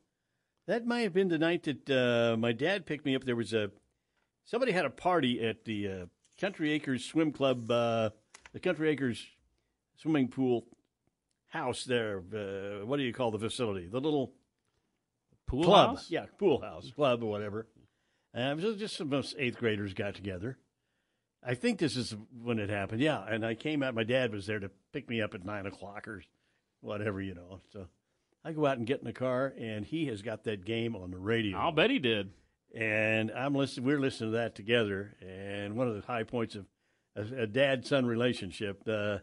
[0.67, 3.25] That might have been the night that uh, my dad picked me up.
[3.25, 3.71] There was a
[4.45, 6.07] somebody had a party at the uh,
[6.41, 8.11] Country Acres Swim Club, uh,
[8.53, 9.25] the Country Acres
[9.97, 10.65] swimming pool
[11.49, 12.19] house there.
[12.35, 13.87] Uh, what do you call the facility?
[13.87, 14.33] The little
[15.47, 15.91] Pool club.
[15.91, 16.11] house?
[16.11, 17.69] Yeah, pool house, club or whatever.
[18.33, 20.59] And it was just some of us eighth graders got together.
[21.47, 23.01] I think this is when it happened.
[23.03, 23.95] Yeah, and I came out.
[23.95, 26.23] My dad was there to pick me up at nine o'clock or
[26.85, 27.61] whatever, you know.
[27.73, 27.87] So
[28.45, 31.11] I go out and get in the car, and he has got that game on
[31.11, 31.59] the radio.
[31.59, 32.31] I'll bet he did.
[32.75, 33.87] And I'm listening.
[33.87, 35.15] We're listening to that together.
[35.21, 36.67] And one of the high points of
[37.17, 39.19] a, a dad-son relationship, uh,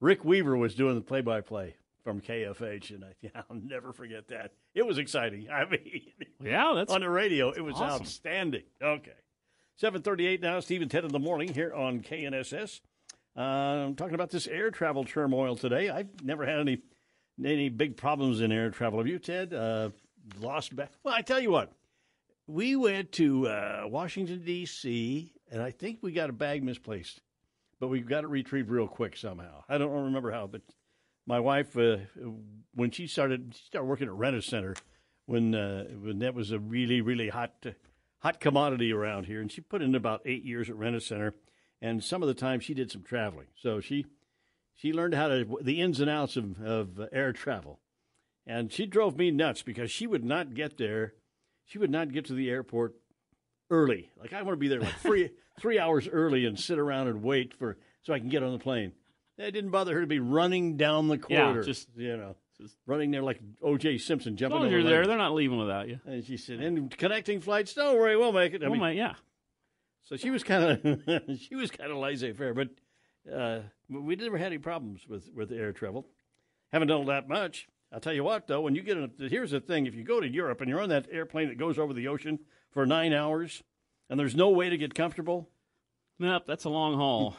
[0.00, 4.52] Rick Weaver was doing the play-by-play from KFH, and I, yeah, I'll never forget that.
[4.74, 5.48] It was exciting.
[5.52, 6.02] I mean,
[6.42, 7.50] Yeah, that's on the radio.
[7.50, 8.02] It was awesome.
[8.02, 8.64] outstanding.
[8.82, 9.12] Okay.
[9.76, 12.80] 738 now, Steve and Ted in the morning here on KNSS.
[13.36, 15.88] Uh, I'm talking about this air travel turmoil today.
[15.88, 16.82] I've never had any
[17.44, 18.98] any big problems in air travel.
[18.98, 19.52] Have you, Ted?
[19.52, 19.90] Uh,
[20.40, 20.92] lost back?
[21.02, 21.72] Well, I tell you what.
[22.46, 27.20] We went to uh, Washington, D.C., and I think we got a bag misplaced,
[27.78, 29.62] but we got it retrieved real quick somehow.
[29.68, 30.62] I don't remember how, but
[31.26, 31.98] my wife, uh,
[32.74, 34.74] when she started, she started working at Rent a Center
[35.26, 37.66] when uh, when that was a really really hot
[38.18, 41.34] hot commodity around here, and she put in about eight years at Rent a Center,
[41.80, 44.06] and some of the time she did some traveling, so she
[44.80, 47.80] she learned how to the ins and outs of, of air travel,
[48.46, 51.14] and she drove me nuts because she would not get there,
[51.64, 52.94] she would not get to the airport
[53.70, 54.10] early.
[54.18, 57.22] Like I want to be there like three three hours early and sit around and
[57.22, 58.92] wait for so I can get on the plane.
[59.38, 61.60] It didn't bother her to be running down the corridor.
[61.60, 62.36] Yeah, just- you know,
[62.86, 63.96] running there like O.J.
[63.98, 64.56] Simpson jumping.
[64.56, 65.98] As long as you're there, they're not leaving without you.
[66.04, 68.90] And she said, "And connecting flights, don't worry, we'll make it." I Oh, mean, my,
[68.92, 69.14] yeah.
[70.02, 72.68] So she was kind of she was kind of laissez-faire, but
[73.32, 76.06] uh, we never had any problems with with air travel.
[76.72, 77.68] Haven't done that much.
[77.92, 80.20] I'll tell you what, though, when you get in, here's the thing: if you go
[80.20, 82.38] to Europe and you're on that airplane that goes over the ocean
[82.70, 83.62] for nine hours,
[84.08, 85.48] and there's no way to get comfortable,
[86.18, 87.36] Nope, that's a long haul.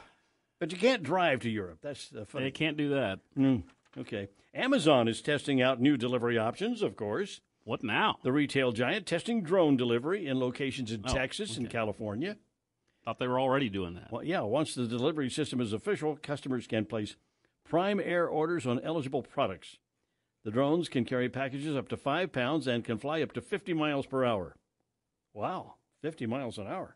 [0.59, 1.79] but you can't drive to Europe.
[1.81, 2.45] That's the funny.
[2.45, 3.19] They can't do that.
[3.37, 3.63] Mm,
[3.97, 4.27] okay.
[4.53, 7.39] Amazon is testing out new delivery options, of course.
[7.63, 8.17] What now?
[8.23, 12.35] The retail giant testing drone delivery in locations in Oh, Texas and California.
[13.03, 14.11] Thought they were already doing that.
[14.11, 17.15] Well, yeah, once the delivery system is official, customers can place
[17.67, 19.77] Prime Air orders on eligible products.
[20.43, 23.73] The drones can carry packages up to five pounds and can fly up to 50
[23.73, 24.55] miles per hour.
[25.33, 26.95] Wow, 50 miles an hour.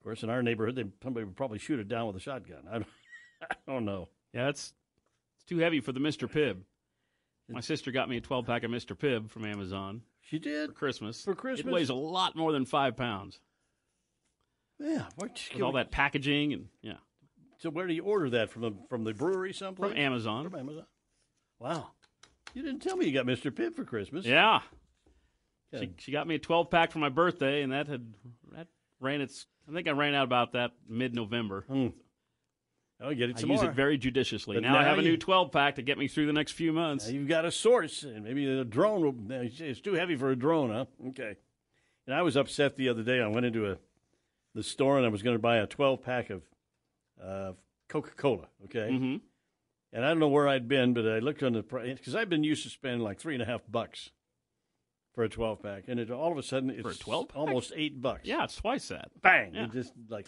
[0.00, 2.62] Of course, in our neighborhood, they, somebody would probably shoot it down with a shotgun.
[2.68, 2.86] I don't,
[3.42, 4.08] I don't know.
[4.32, 4.72] Yeah, it's
[5.36, 6.30] it's too heavy for the Mr.
[6.30, 6.62] Pibb.
[7.48, 8.96] My sister got me a 12 pack of Mr.
[8.96, 10.02] Pibb from Amazon.
[10.20, 11.22] She did for Christmas.
[11.22, 11.66] For Christmas?
[11.66, 13.38] it weighs a lot more than five pounds.
[14.78, 16.98] Yeah, With all that packaging and yeah,
[17.58, 18.62] So where do you order that from?
[18.62, 19.92] The, from the brewery someplace?
[19.92, 20.44] from Amazon.
[20.50, 20.86] From Amazon.
[21.58, 21.88] Wow.
[22.54, 23.50] You didn't tell me you got Mr.
[23.50, 24.26] Pibb for Christmas.
[24.26, 24.60] Yeah.
[25.72, 25.80] Yeah.
[25.80, 28.06] She, she got me a 12 pack for my birthday, and that had
[28.52, 28.68] that
[29.00, 29.46] ran its.
[29.68, 31.64] I think I ran out about that mid November.
[31.68, 33.08] Oh, hmm.
[33.14, 33.70] get it I use more.
[33.70, 34.56] it very judiciously.
[34.56, 36.32] But now, I now have a you- new 12 pack to get me through the
[36.32, 37.06] next few months.
[37.06, 39.02] Now you've got a source, and maybe the drone.
[39.02, 40.84] Will, it's too heavy for a drone, huh?
[41.08, 41.36] Okay.
[42.06, 43.20] And I was upset the other day.
[43.20, 43.78] I went into a
[44.56, 46.42] the store and I was going to buy a 12 pack of
[47.22, 47.52] uh,
[47.88, 48.48] Coca Cola.
[48.64, 48.88] Okay.
[48.90, 49.16] Mm-hmm.
[49.92, 52.28] And I don't know where I'd been, but I looked on the price because I've
[52.28, 54.10] been used to spending like three and a half bucks
[55.14, 57.36] for a 12 pack, and it all of a sudden it's For a 12 pack?
[57.36, 58.22] almost eight bucks.
[58.24, 59.10] Yeah, it's twice that.
[59.22, 59.54] Bang!
[59.54, 59.64] Yeah.
[59.64, 60.26] It just like,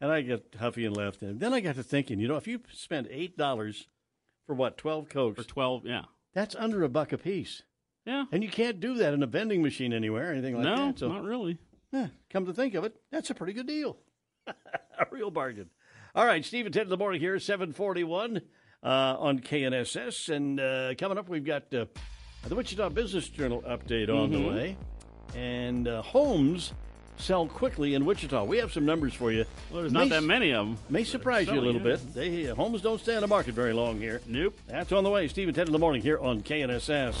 [0.00, 1.20] and I got huffy and left.
[1.22, 3.88] And then I got to thinking, you know, if you spend eight dollars
[4.46, 6.04] for what 12 cokes, For 12, yeah.
[6.32, 7.62] that's under a buck a piece.
[8.06, 8.24] Yeah.
[8.32, 10.98] And you can't do that in a vending machine anywhere or anything like no, that.
[11.00, 11.58] So, not really.
[11.92, 13.96] Eh, come to think of it, that's a pretty good deal.
[14.46, 15.70] a real bargain.
[16.14, 18.40] All right, Steve and Ted in the morning here, 741
[18.82, 20.34] uh, on KNSS.
[20.34, 21.84] And uh, coming up, we've got uh,
[22.46, 24.54] the Wichita Business Journal update on the Mhm.
[24.54, 24.76] way.
[25.36, 26.72] And uh, homes
[27.18, 28.44] sell quickly in Wichita.
[28.44, 29.44] We have some numbers for you.
[29.70, 30.78] Well, there's not that many of them.
[30.88, 32.14] May surprise you a little bit.
[32.14, 34.22] They uh, homes don't stay on the market very long here.
[34.26, 34.58] Nope.
[34.66, 35.28] That's on the way.
[35.28, 37.20] Steve and Ted in the morning here on KNSS.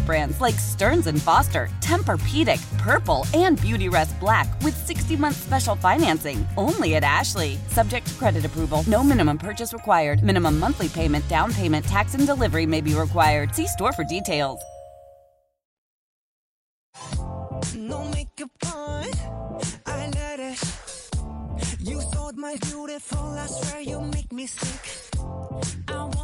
[0.00, 6.46] brands like Stearns and Foster, Tempur-Pedic, Purple, and Beautyrest Black with 60-month special financing.
[6.56, 7.58] Only at Ashley.
[7.68, 8.82] Subject to credit approval.
[8.86, 10.22] No minimum purchase required.
[10.22, 13.54] Minimum monthly payment, down payment, tax, and delivery may be required.
[13.54, 14.60] See store for details.
[17.76, 19.06] No makeup on,
[19.86, 20.58] I let it.
[21.78, 25.10] You sold my beautiful, I swear you make me sick.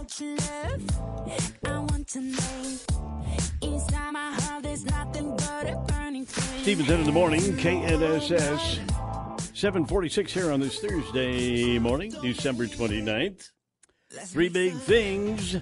[0.06, 1.30] Your love,
[1.66, 2.76] I want to know.
[3.60, 6.80] Inside my heart, there's nothing but a burning flame.
[6.80, 8.78] In the morning, KNSS.
[9.56, 13.50] 746 here on this Thursday morning, December 29th.
[14.10, 15.56] Three big things.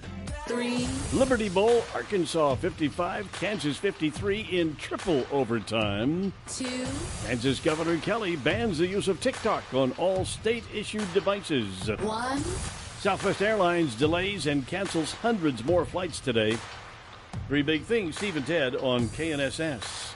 [0.47, 0.87] Three.
[1.11, 6.31] Liberty Bowl, Arkansas 55, Kansas 53 in triple overtime.
[6.47, 6.85] Two.
[7.25, 11.89] Kansas Governor Kelly bans the use of TikTok on all state issued devices.
[12.01, 12.43] One.
[13.05, 16.57] Southwest Airlines delays and cancels hundreds more flights today.
[17.47, 20.15] Three big things, Steve and Ted on KNSS.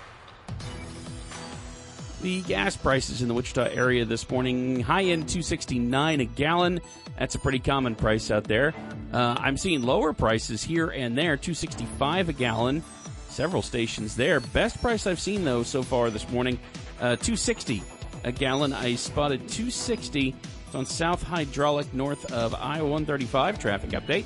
[2.24, 6.82] The gas prices in the Wichita area this morning, high end 269 a gallon.
[7.16, 8.74] That's a pretty common price out there.
[9.14, 12.84] Uh, I'm seeing lower prices here and there, 265 a gallon.
[13.28, 14.40] Several stations there.
[14.40, 16.58] Best price I've seen though so far this morning,
[17.00, 17.84] uh, 260
[18.24, 18.74] a gallon.
[18.74, 20.36] I spotted 260.
[20.70, 23.58] It's on South Hydraulic north of I 135.
[23.58, 24.26] Traffic update.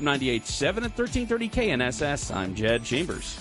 [0.00, 2.34] 98.7 at 1330 KNSS.
[2.34, 3.38] I'm Jed Chambers.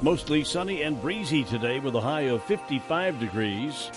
[0.00, 3.90] Mostly sunny and breezy today with a high of 55 degrees.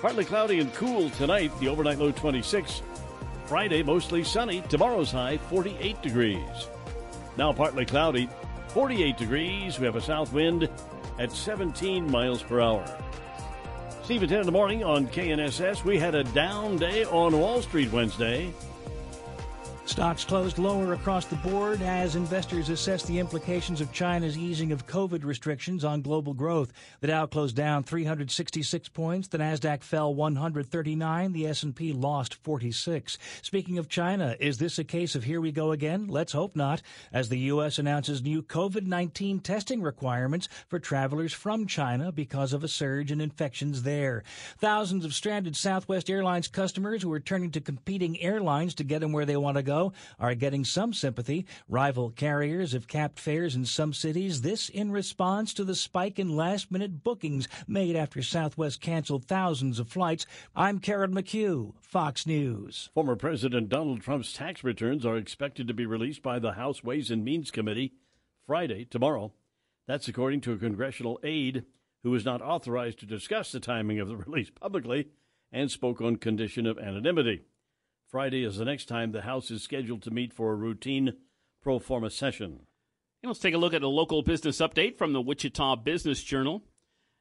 [0.00, 2.82] Partly cloudy and cool tonight, the overnight low 26.
[3.46, 4.60] Friday, mostly sunny.
[4.68, 6.68] Tomorrow's high 48 degrees.
[7.36, 8.28] Now partly cloudy,
[8.68, 9.80] 48 degrees.
[9.80, 10.70] We have a south wind
[11.18, 12.84] at 17 miles per hour.
[14.06, 15.82] Steve at 10 in the morning on KNSS.
[15.82, 18.54] We had a down day on Wall Street Wednesday.
[19.86, 24.88] Stocks closed lower across the board as investors assess the implications of China's easing of
[24.88, 26.72] COVID restrictions on global growth.
[27.00, 33.16] The Dow closed down 366 points, the Nasdaq fell 139, the S&P lost 46.
[33.42, 36.08] Speaking of China, is this a case of here we go again?
[36.08, 36.82] Let's hope not,
[37.12, 42.68] as the US announces new COVID-19 testing requirements for travelers from China because of a
[42.68, 44.24] surge in infections there.
[44.58, 49.12] Thousands of stranded Southwest Airlines customers who are turning to competing airlines to get them
[49.12, 49.75] where they want to go
[50.18, 51.46] are getting some sympathy.
[51.68, 56.36] Rival carriers have capped fares in some cities, this in response to the spike in
[56.36, 60.26] last minute bookings made after Southwest canceled thousands of flights.
[60.54, 62.90] I'm Karen McHugh, Fox News.
[62.94, 67.10] Former President Donald Trump's tax returns are expected to be released by the House Ways
[67.10, 67.92] and Means Committee
[68.46, 69.32] Friday, tomorrow.
[69.86, 71.64] That's according to a congressional aide
[72.02, 75.08] who was not authorized to discuss the timing of the release publicly
[75.52, 77.42] and spoke on condition of anonymity.
[78.16, 81.12] Friday is the next time the House is scheduled to meet for a routine
[81.62, 82.60] pro forma session.
[83.22, 86.62] And let's take a look at a local business update from the Wichita Business Journal.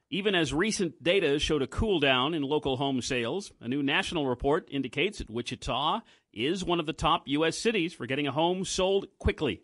[0.09, 4.25] Even as recent data showed a cool down in local home sales, a new national
[4.25, 5.99] report indicates that Wichita
[6.31, 7.57] is one of the top U.S.
[7.57, 9.63] cities for getting a home sold quickly.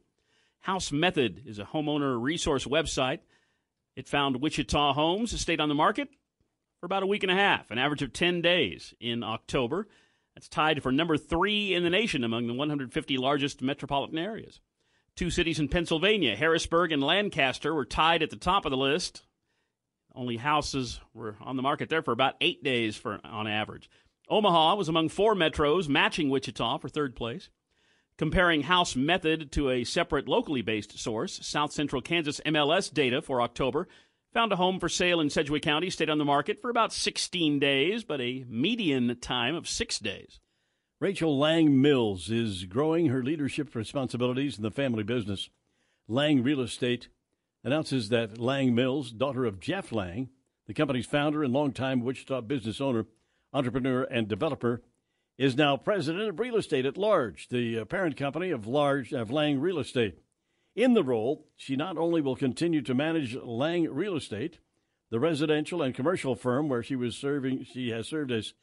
[0.59, 3.19] House Method is a homeowner resource website.
[3.95, 6.09] It found Wichita homes stayed on the market
[6.81, 9.87] for about a week and a half, an average of 10 days in October.
[10.35, 14.59] That's tied for number three in the nation among the 150 largest metropolitan areas.
[15.15, 19.23] Two cities in Pennsylvania, Harrisburg and Lancaster, were tied at the top of the list.
[20.15, 23.89] Only houses were on the market there for about eight days for, on average.
[24.29, 27.49] Omaha was among four metros, matching Wichita for third place.
[28.17, 33.41] Comparing house method to a separate locally based source, South Central Kansas MLS data for
[33.41, 33.87] October
[34.33, 37.59] found a home for sale in Sedgwick County, stayed on the market for about 16
[37.59, 40.39] days, but a median time of six days.
[40.99, 45.49] Rachel Lange Mills is growing her leadership responsibilities in the family business.
[46.07, 47.07] Lange Real Estate
[47.63, 50.29] announces that Lange Mills, daughter of Jeff Lange,
[50.67, 53.05] the company's founder and longtime Wichita business owner,
[53.51, 54.81] entrepreneur, and developer,
[55.37, 59.59] is now president of Real Estate at Large, the parent company of Large of Lange
[59.59, 60.19] Real Estate.
[60.75, 64.59] In the role, she not only will continue to manage Lange Real Estate,
[65.09, 68.53] the residential and commercial firm where she was serving, she has served as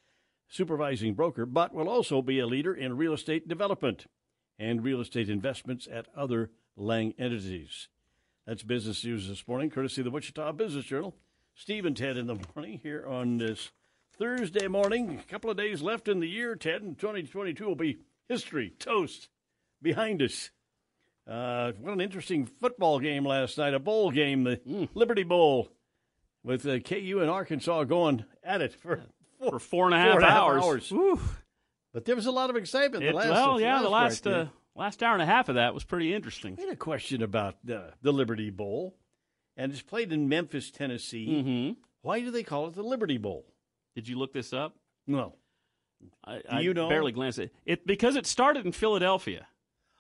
[0.48, 4.06] supervising broker, but will also be a leader in real estate development
[4.58, 7.88] and real estate investments at other Lange entities.
[8.46, 11.14] That's business news this morning, courtesy of the Wichita Business Journal.
[11.54, 13.72] Steve and Ted in the morning here on this
[14.16, 15.18] Thursday morning.
[15.18, 17.98] A couple of days left in the year, Ted, and 2022 will be
[18.28, 19.28] history, toast,
[19.82, 20.50] behind us.
[21.28, 25.68] Uh, what an interesting football game last night, a bowl game, the Liberty Bowl,
[26.42, 29.02] with uh, KU and Arkansas going at it for
[29.38, 30.64] four, for four and a half four and a half hours.
[30.92, 30.92] hours.
[31.92, 33.02] But there was a lot of excitement.
[33.02, 35.74] The It- last, well, yeah, the last uh, last hour and a half of that
[35.74, 36.56] was pretty interesting.
[36.58, 38.94] I had a question about the, the Liberty Bowl,
[39.56, 41.28] and it's played in Memphis, Tennessee.
[41.28, 41.80] Mm-hmm.
[42.02, 43.44] Why do they call it the Liberty Bowl?
[43.94, 44.76] Did you look this up?
[45.06, 45.34] No.
[46.24, 46.88] I you know?
[46.88, 47.52] barely glanced at it.
[47.66, 49.48] it because it started in Philadelphia.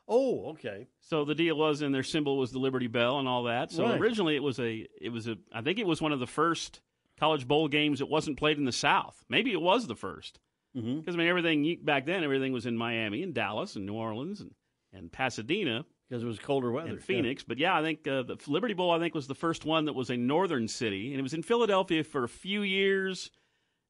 [0.08, 0.86] Oh, okay.
[1.00, 3.70] So the deal was, and their symbol was the Liberty Bell and all that.
[3.70, 4.00] So Right.
[4.00, 6.80] originally, it was a, it was a, I think it was one of the first
[7.18, 9.22] college bowl games that wasn't played in the South.
[9.28, 10.38] Maybe it was the first,
[10.74, 11.14] because Mhm.
[11.14, 14.54] I mean everything back then, everything was in Miami and Dallas and New Orleans and,
[14.92, 16.88] and Pasadena because it was colder weather.
[16.88, 17.44] and Phoenix.
[17.44, 19.92] But yeah, I think uh, the Liberty Bowl, I think, was the first one that
[19.94, 23.30] was a northern city, and it was in Philadelphia for a few years,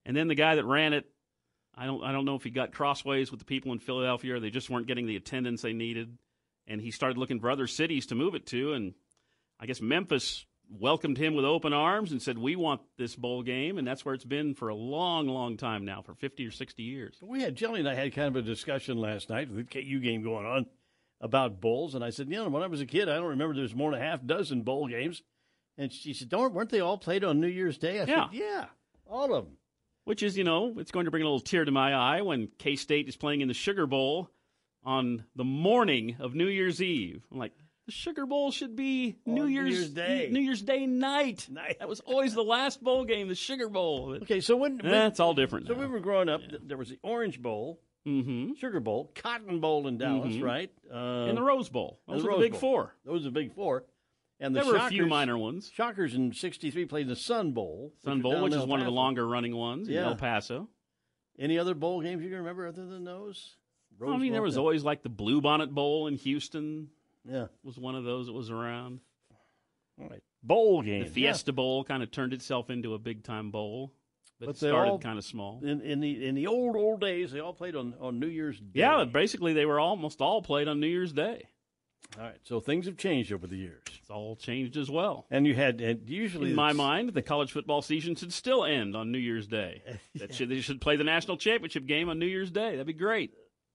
[0.04, 1.08] and then the guy that ran it.
[1.78, 4.40] I don't, I don't know if he got crossways with the people in Philadelphia or
[4.40, 6.18] they just weren't getting the attendance they needed.
[6.66, 8.72] And he started looking for other cities to move it to.
[8.72, 8.94] And
[9.60, 13.78] I guess Memphis welcomed him with open arms and said, We want this bowl game.
[13.78, 16.82] And that's where it's been for a long, long time now, for 50 or 60
[16.82, 17.16] years.
[17.22, 20.00] We had Jelly and I had kind of a discussion last night with the KU
[20.00, 20.66] game going on
[21.20, 23.52] about bowls, and I said, you know, when I was a kid, I don't remember
[23.54, 25.22] there was more than a half dozen bowl games.
[25.76, 28.28] And she said, "Don't weren't they all played on New Year's Day?" I Yeah.
[28.28, 28.66] said, "Yeah,
[29.06, 29.56] all of them."
[30.08, 32.48] Which is, you know, it's going to bring a little tear to my eye when
[32.58, 34.30] K State is playing in the Sugar Bowl
[34.82, 37.22] on the morning of New Year's Eve.
[37.30, 37.52] I'm like,
[37.84, 40.28] the Sugar Bowl should be New Year's, Year's Day.
[40.32, 41.46] New Year's Day night.
[41.50, 41.76] night.
[41.78, 44.16] That was always the last bowl game, the Sugar Bowl.
[44.22, 45.66] Okay, so when, when Eh, it's all different.
[45.66, 45.80] So now.
[45.80, 46.40] we were growing up.
[46.40, 48.54] th- There was the Orange Bowl, mm-hmm.
[48.54, 50.42] Sugar Bowl, Cotton Bowl in Dallas, Mhm.
[50.42, 50.70] right?
[50.90, 52.00] Uh, and the Rose Bowl.
[52.08, 52.60] Those the were the big Bowl.
[52.60, 52.94] four.
[53.04, 53.84] Those are the big four.
[54.40, 55.70] And the There were a few minor ones.
[55.74, 57.92] Shockers in '63 played in the Sun Bowl.
[58.04, 60.68] Sun Bowl, which is one of the longer running ones in El Paso.
[61.38, 63.56] Any other bowl games you can remember other than those?
[63.98, 64.60] Well, I mean, there was Yeah.
[64.60, 66.90] always like the Blue Bonnet Bowl in Houston.
[67.24, 67.46] Yeah.
[67.64, 69.00] Was one of those that was around.
[70.00, 70.22] All right.
[70.42, 71.02] Bowl game.
[71.04, 71.10] The.
[71.10, 73.92] Fiesta Bowl kind of turned itself into a big time bowl,
[74.38, 75.60] but, But it they started kind of small.
[75.64, 78.60] In, in the in the old old days, they all played on, on New Year's
[78.60, 78.80] Day.
[78.80, 81.48] Yeah, basically they were almost all played on New Year's Day.
[82.16, 82.38] All right.
[82.44, 83.82] So things have changed over the years.
[84.00, 85.26] It's all changed as well.
[85.30, 88.96] And you had and usually In my mind, the college football season should still end
[88.96, 89.82] on New Year's Day.
[90.18, 92.72] That should, they should play the national championship game on New Year's Day.
[92.72, 93.34] That'd be great.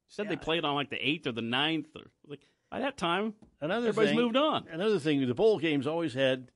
[0.09, 2.97] Said they played it on like the eighth or the 9th or like by that
[2.97, 3.34] time.
[3.61, 4.65] Another everybody's thing, moved on.
[4.69, 6.51] Another thing, the bowl games always had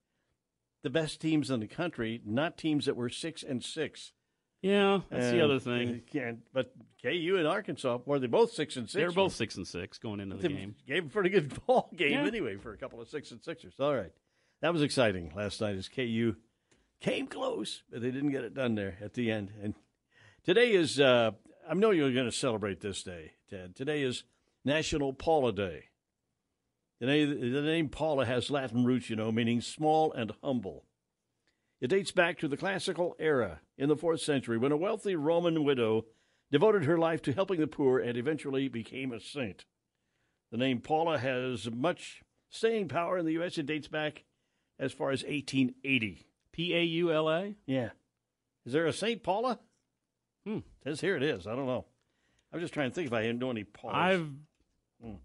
[0.83, 4.11] the best teams in the country, not teams that were six and six.
[4.61, 6.01] Yeah, that's the other thing.
[6.15, 8.93] and but KU and Arkansas were they both six and six?
[8.93, 10.75] They're both six and six going into the game.
[10.87, 12.25] Gave a pretty good ball game Yeah.
[12.25, 13.75] anyway for a couple of six and sixers.
[13.79, 14.11] All right,
[14.61, 16.35] that was exciting last night as KU
[16.99, 19.51] came close, but they didn't get it done there at the end.
[19.61, 19.75] And
[20.43, 21.31] today is uh,
[21.69, 23.75] I know you're going to celebrate this day, Ted.
[23.75, 24.23] Today is
[24.65, 25.83] National Paula Day.
[26.99, 30.85] The name, the name Paula has Latin roots, you know, meaning small and humble.
[31.79, 35.63] It dates back to the classical era in the fourth century when a wealthy Roman
[35.63, 36.05] widow
[36.51, 39.65] devoted her life to helping the poor and eventually became a saint.
[40.51, 43.57] The name Paula has much staying power in the U.S.
[43.57, 44.23] It dates back
[44.79, 46.25] as far as 1880.
[46.51, 47.53] P A U L A?
[47.67, 47.89] Yeah.
[48.65, 49.59] Is there a Saint Paula?
[50.45, 50.59] Hmm.
[50.83, 51.45] Says here it is.
[51.45, 51.85] I don't know.
[52.51, 53.93] I'm just trying to think if I know any Paula.
[53.93, 54.27] I've
[55.01, 55.15] Hmm.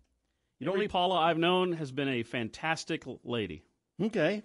[0.58, 3.62] you know, Paula I've known has been a fantastic lady.
[4.02, 4.42] Okay.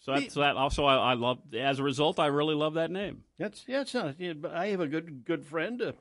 [0.00, 0.56] So that's that.
[0.56, 1.38] Also, I, I love.
[1.58, 3.24] As a result, I really love that name.
[3.38, 4.16] That's yeah, it's not.
[4.20, 5.92] Yeah, but I have a good good friend, uh,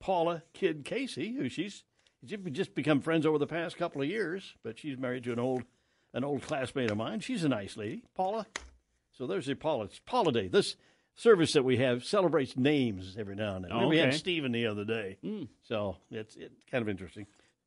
[0.00, 1.84] Paula Kidd Casey, who she's
[2.24, 4.54] just become friends over the past couple of years.
[4.62, 5.62] But she's married to an old
[6.12, 7.20] an old classmate of mine.
[7.20, 8.46] She's a nice lady, Paula.
[9.12, 9.84] So there's your Paula.
[9.84, 10.48] It's Paula Day.
[10.48, 10.76] This
[11.14, 13.72] service that we have celebrates names every now and then.
[13.72, 14.14] Oh, We had.
[14.14, 15.18] Stephen the other day,
[15.62, 17.26] so it's it's kind of interesting.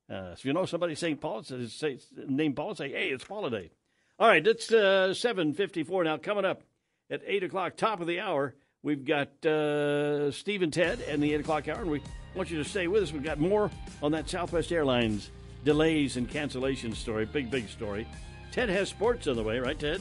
[0.10, 1.20] Uh, so if you know somebody St.
[1.22, 3.72] Paul, say, say name Paula, say, hey, it's Paula Day.
[4.20, 6.18] All right, it's uh, seven fifty four now.
[6.18, 6.62] Coming up
[7.10, 8.54] at eight o'clock, top of the hour,
[8.84, 12.02] we've got uh, Steve and Ted and the eight o'clock hour, and we
[12.36, 13.12] want you to stay with us.
[13.12, 13.72] We've got more
[14.04, 15.32] on that Southwest Airlines
[15.66, 17.26] delays and cancellation story.
[17.26, 18.08] Big, big story.
[18.52, 20.00] Ted has sports on the way, right, Ted?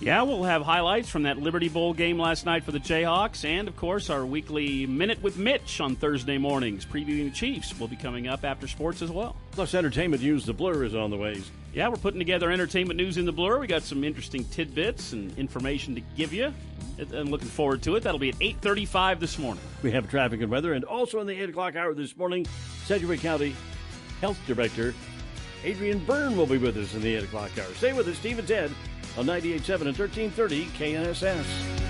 [0.00, 3.68] Yeah, we'll have highlights from that Liberty Bowl game last night for the Jayhawks, and
[3.68, 6.84] of course, our weekly Minute with Mitch on Thursday mornings.
[6.84, 9.36] Previewing the Chiefs will be coming up after sports as well.
[9.52, 10.44] Plus, entertainment news.
[10.44, 11.50] The Blur is on the ways.
[11.72, 13.60] Yeah, we're putting together entertainment news in the Blur.
[13.60, 16.52] We got some interesting tidbits and information to give you.
[17.14, 18.02] I'm looking forward to it.
[18.02, 19.62] That'll be at 8:35 this morning.
[19.82, 22.46] We have traffic and weather, and also in the 8 o'clock hour this morning,
[22.84, 23.54] Sedgwick County
[24.20, 24.94] Health Director
[25.64, 27.72] Adrienne Byrne will be with us in the 8 o'clock hour.
[27.74, 28.70] Stay with us, Steve and Ted,
[29.16, 31.89] on 98.7 and 1330 KNSS.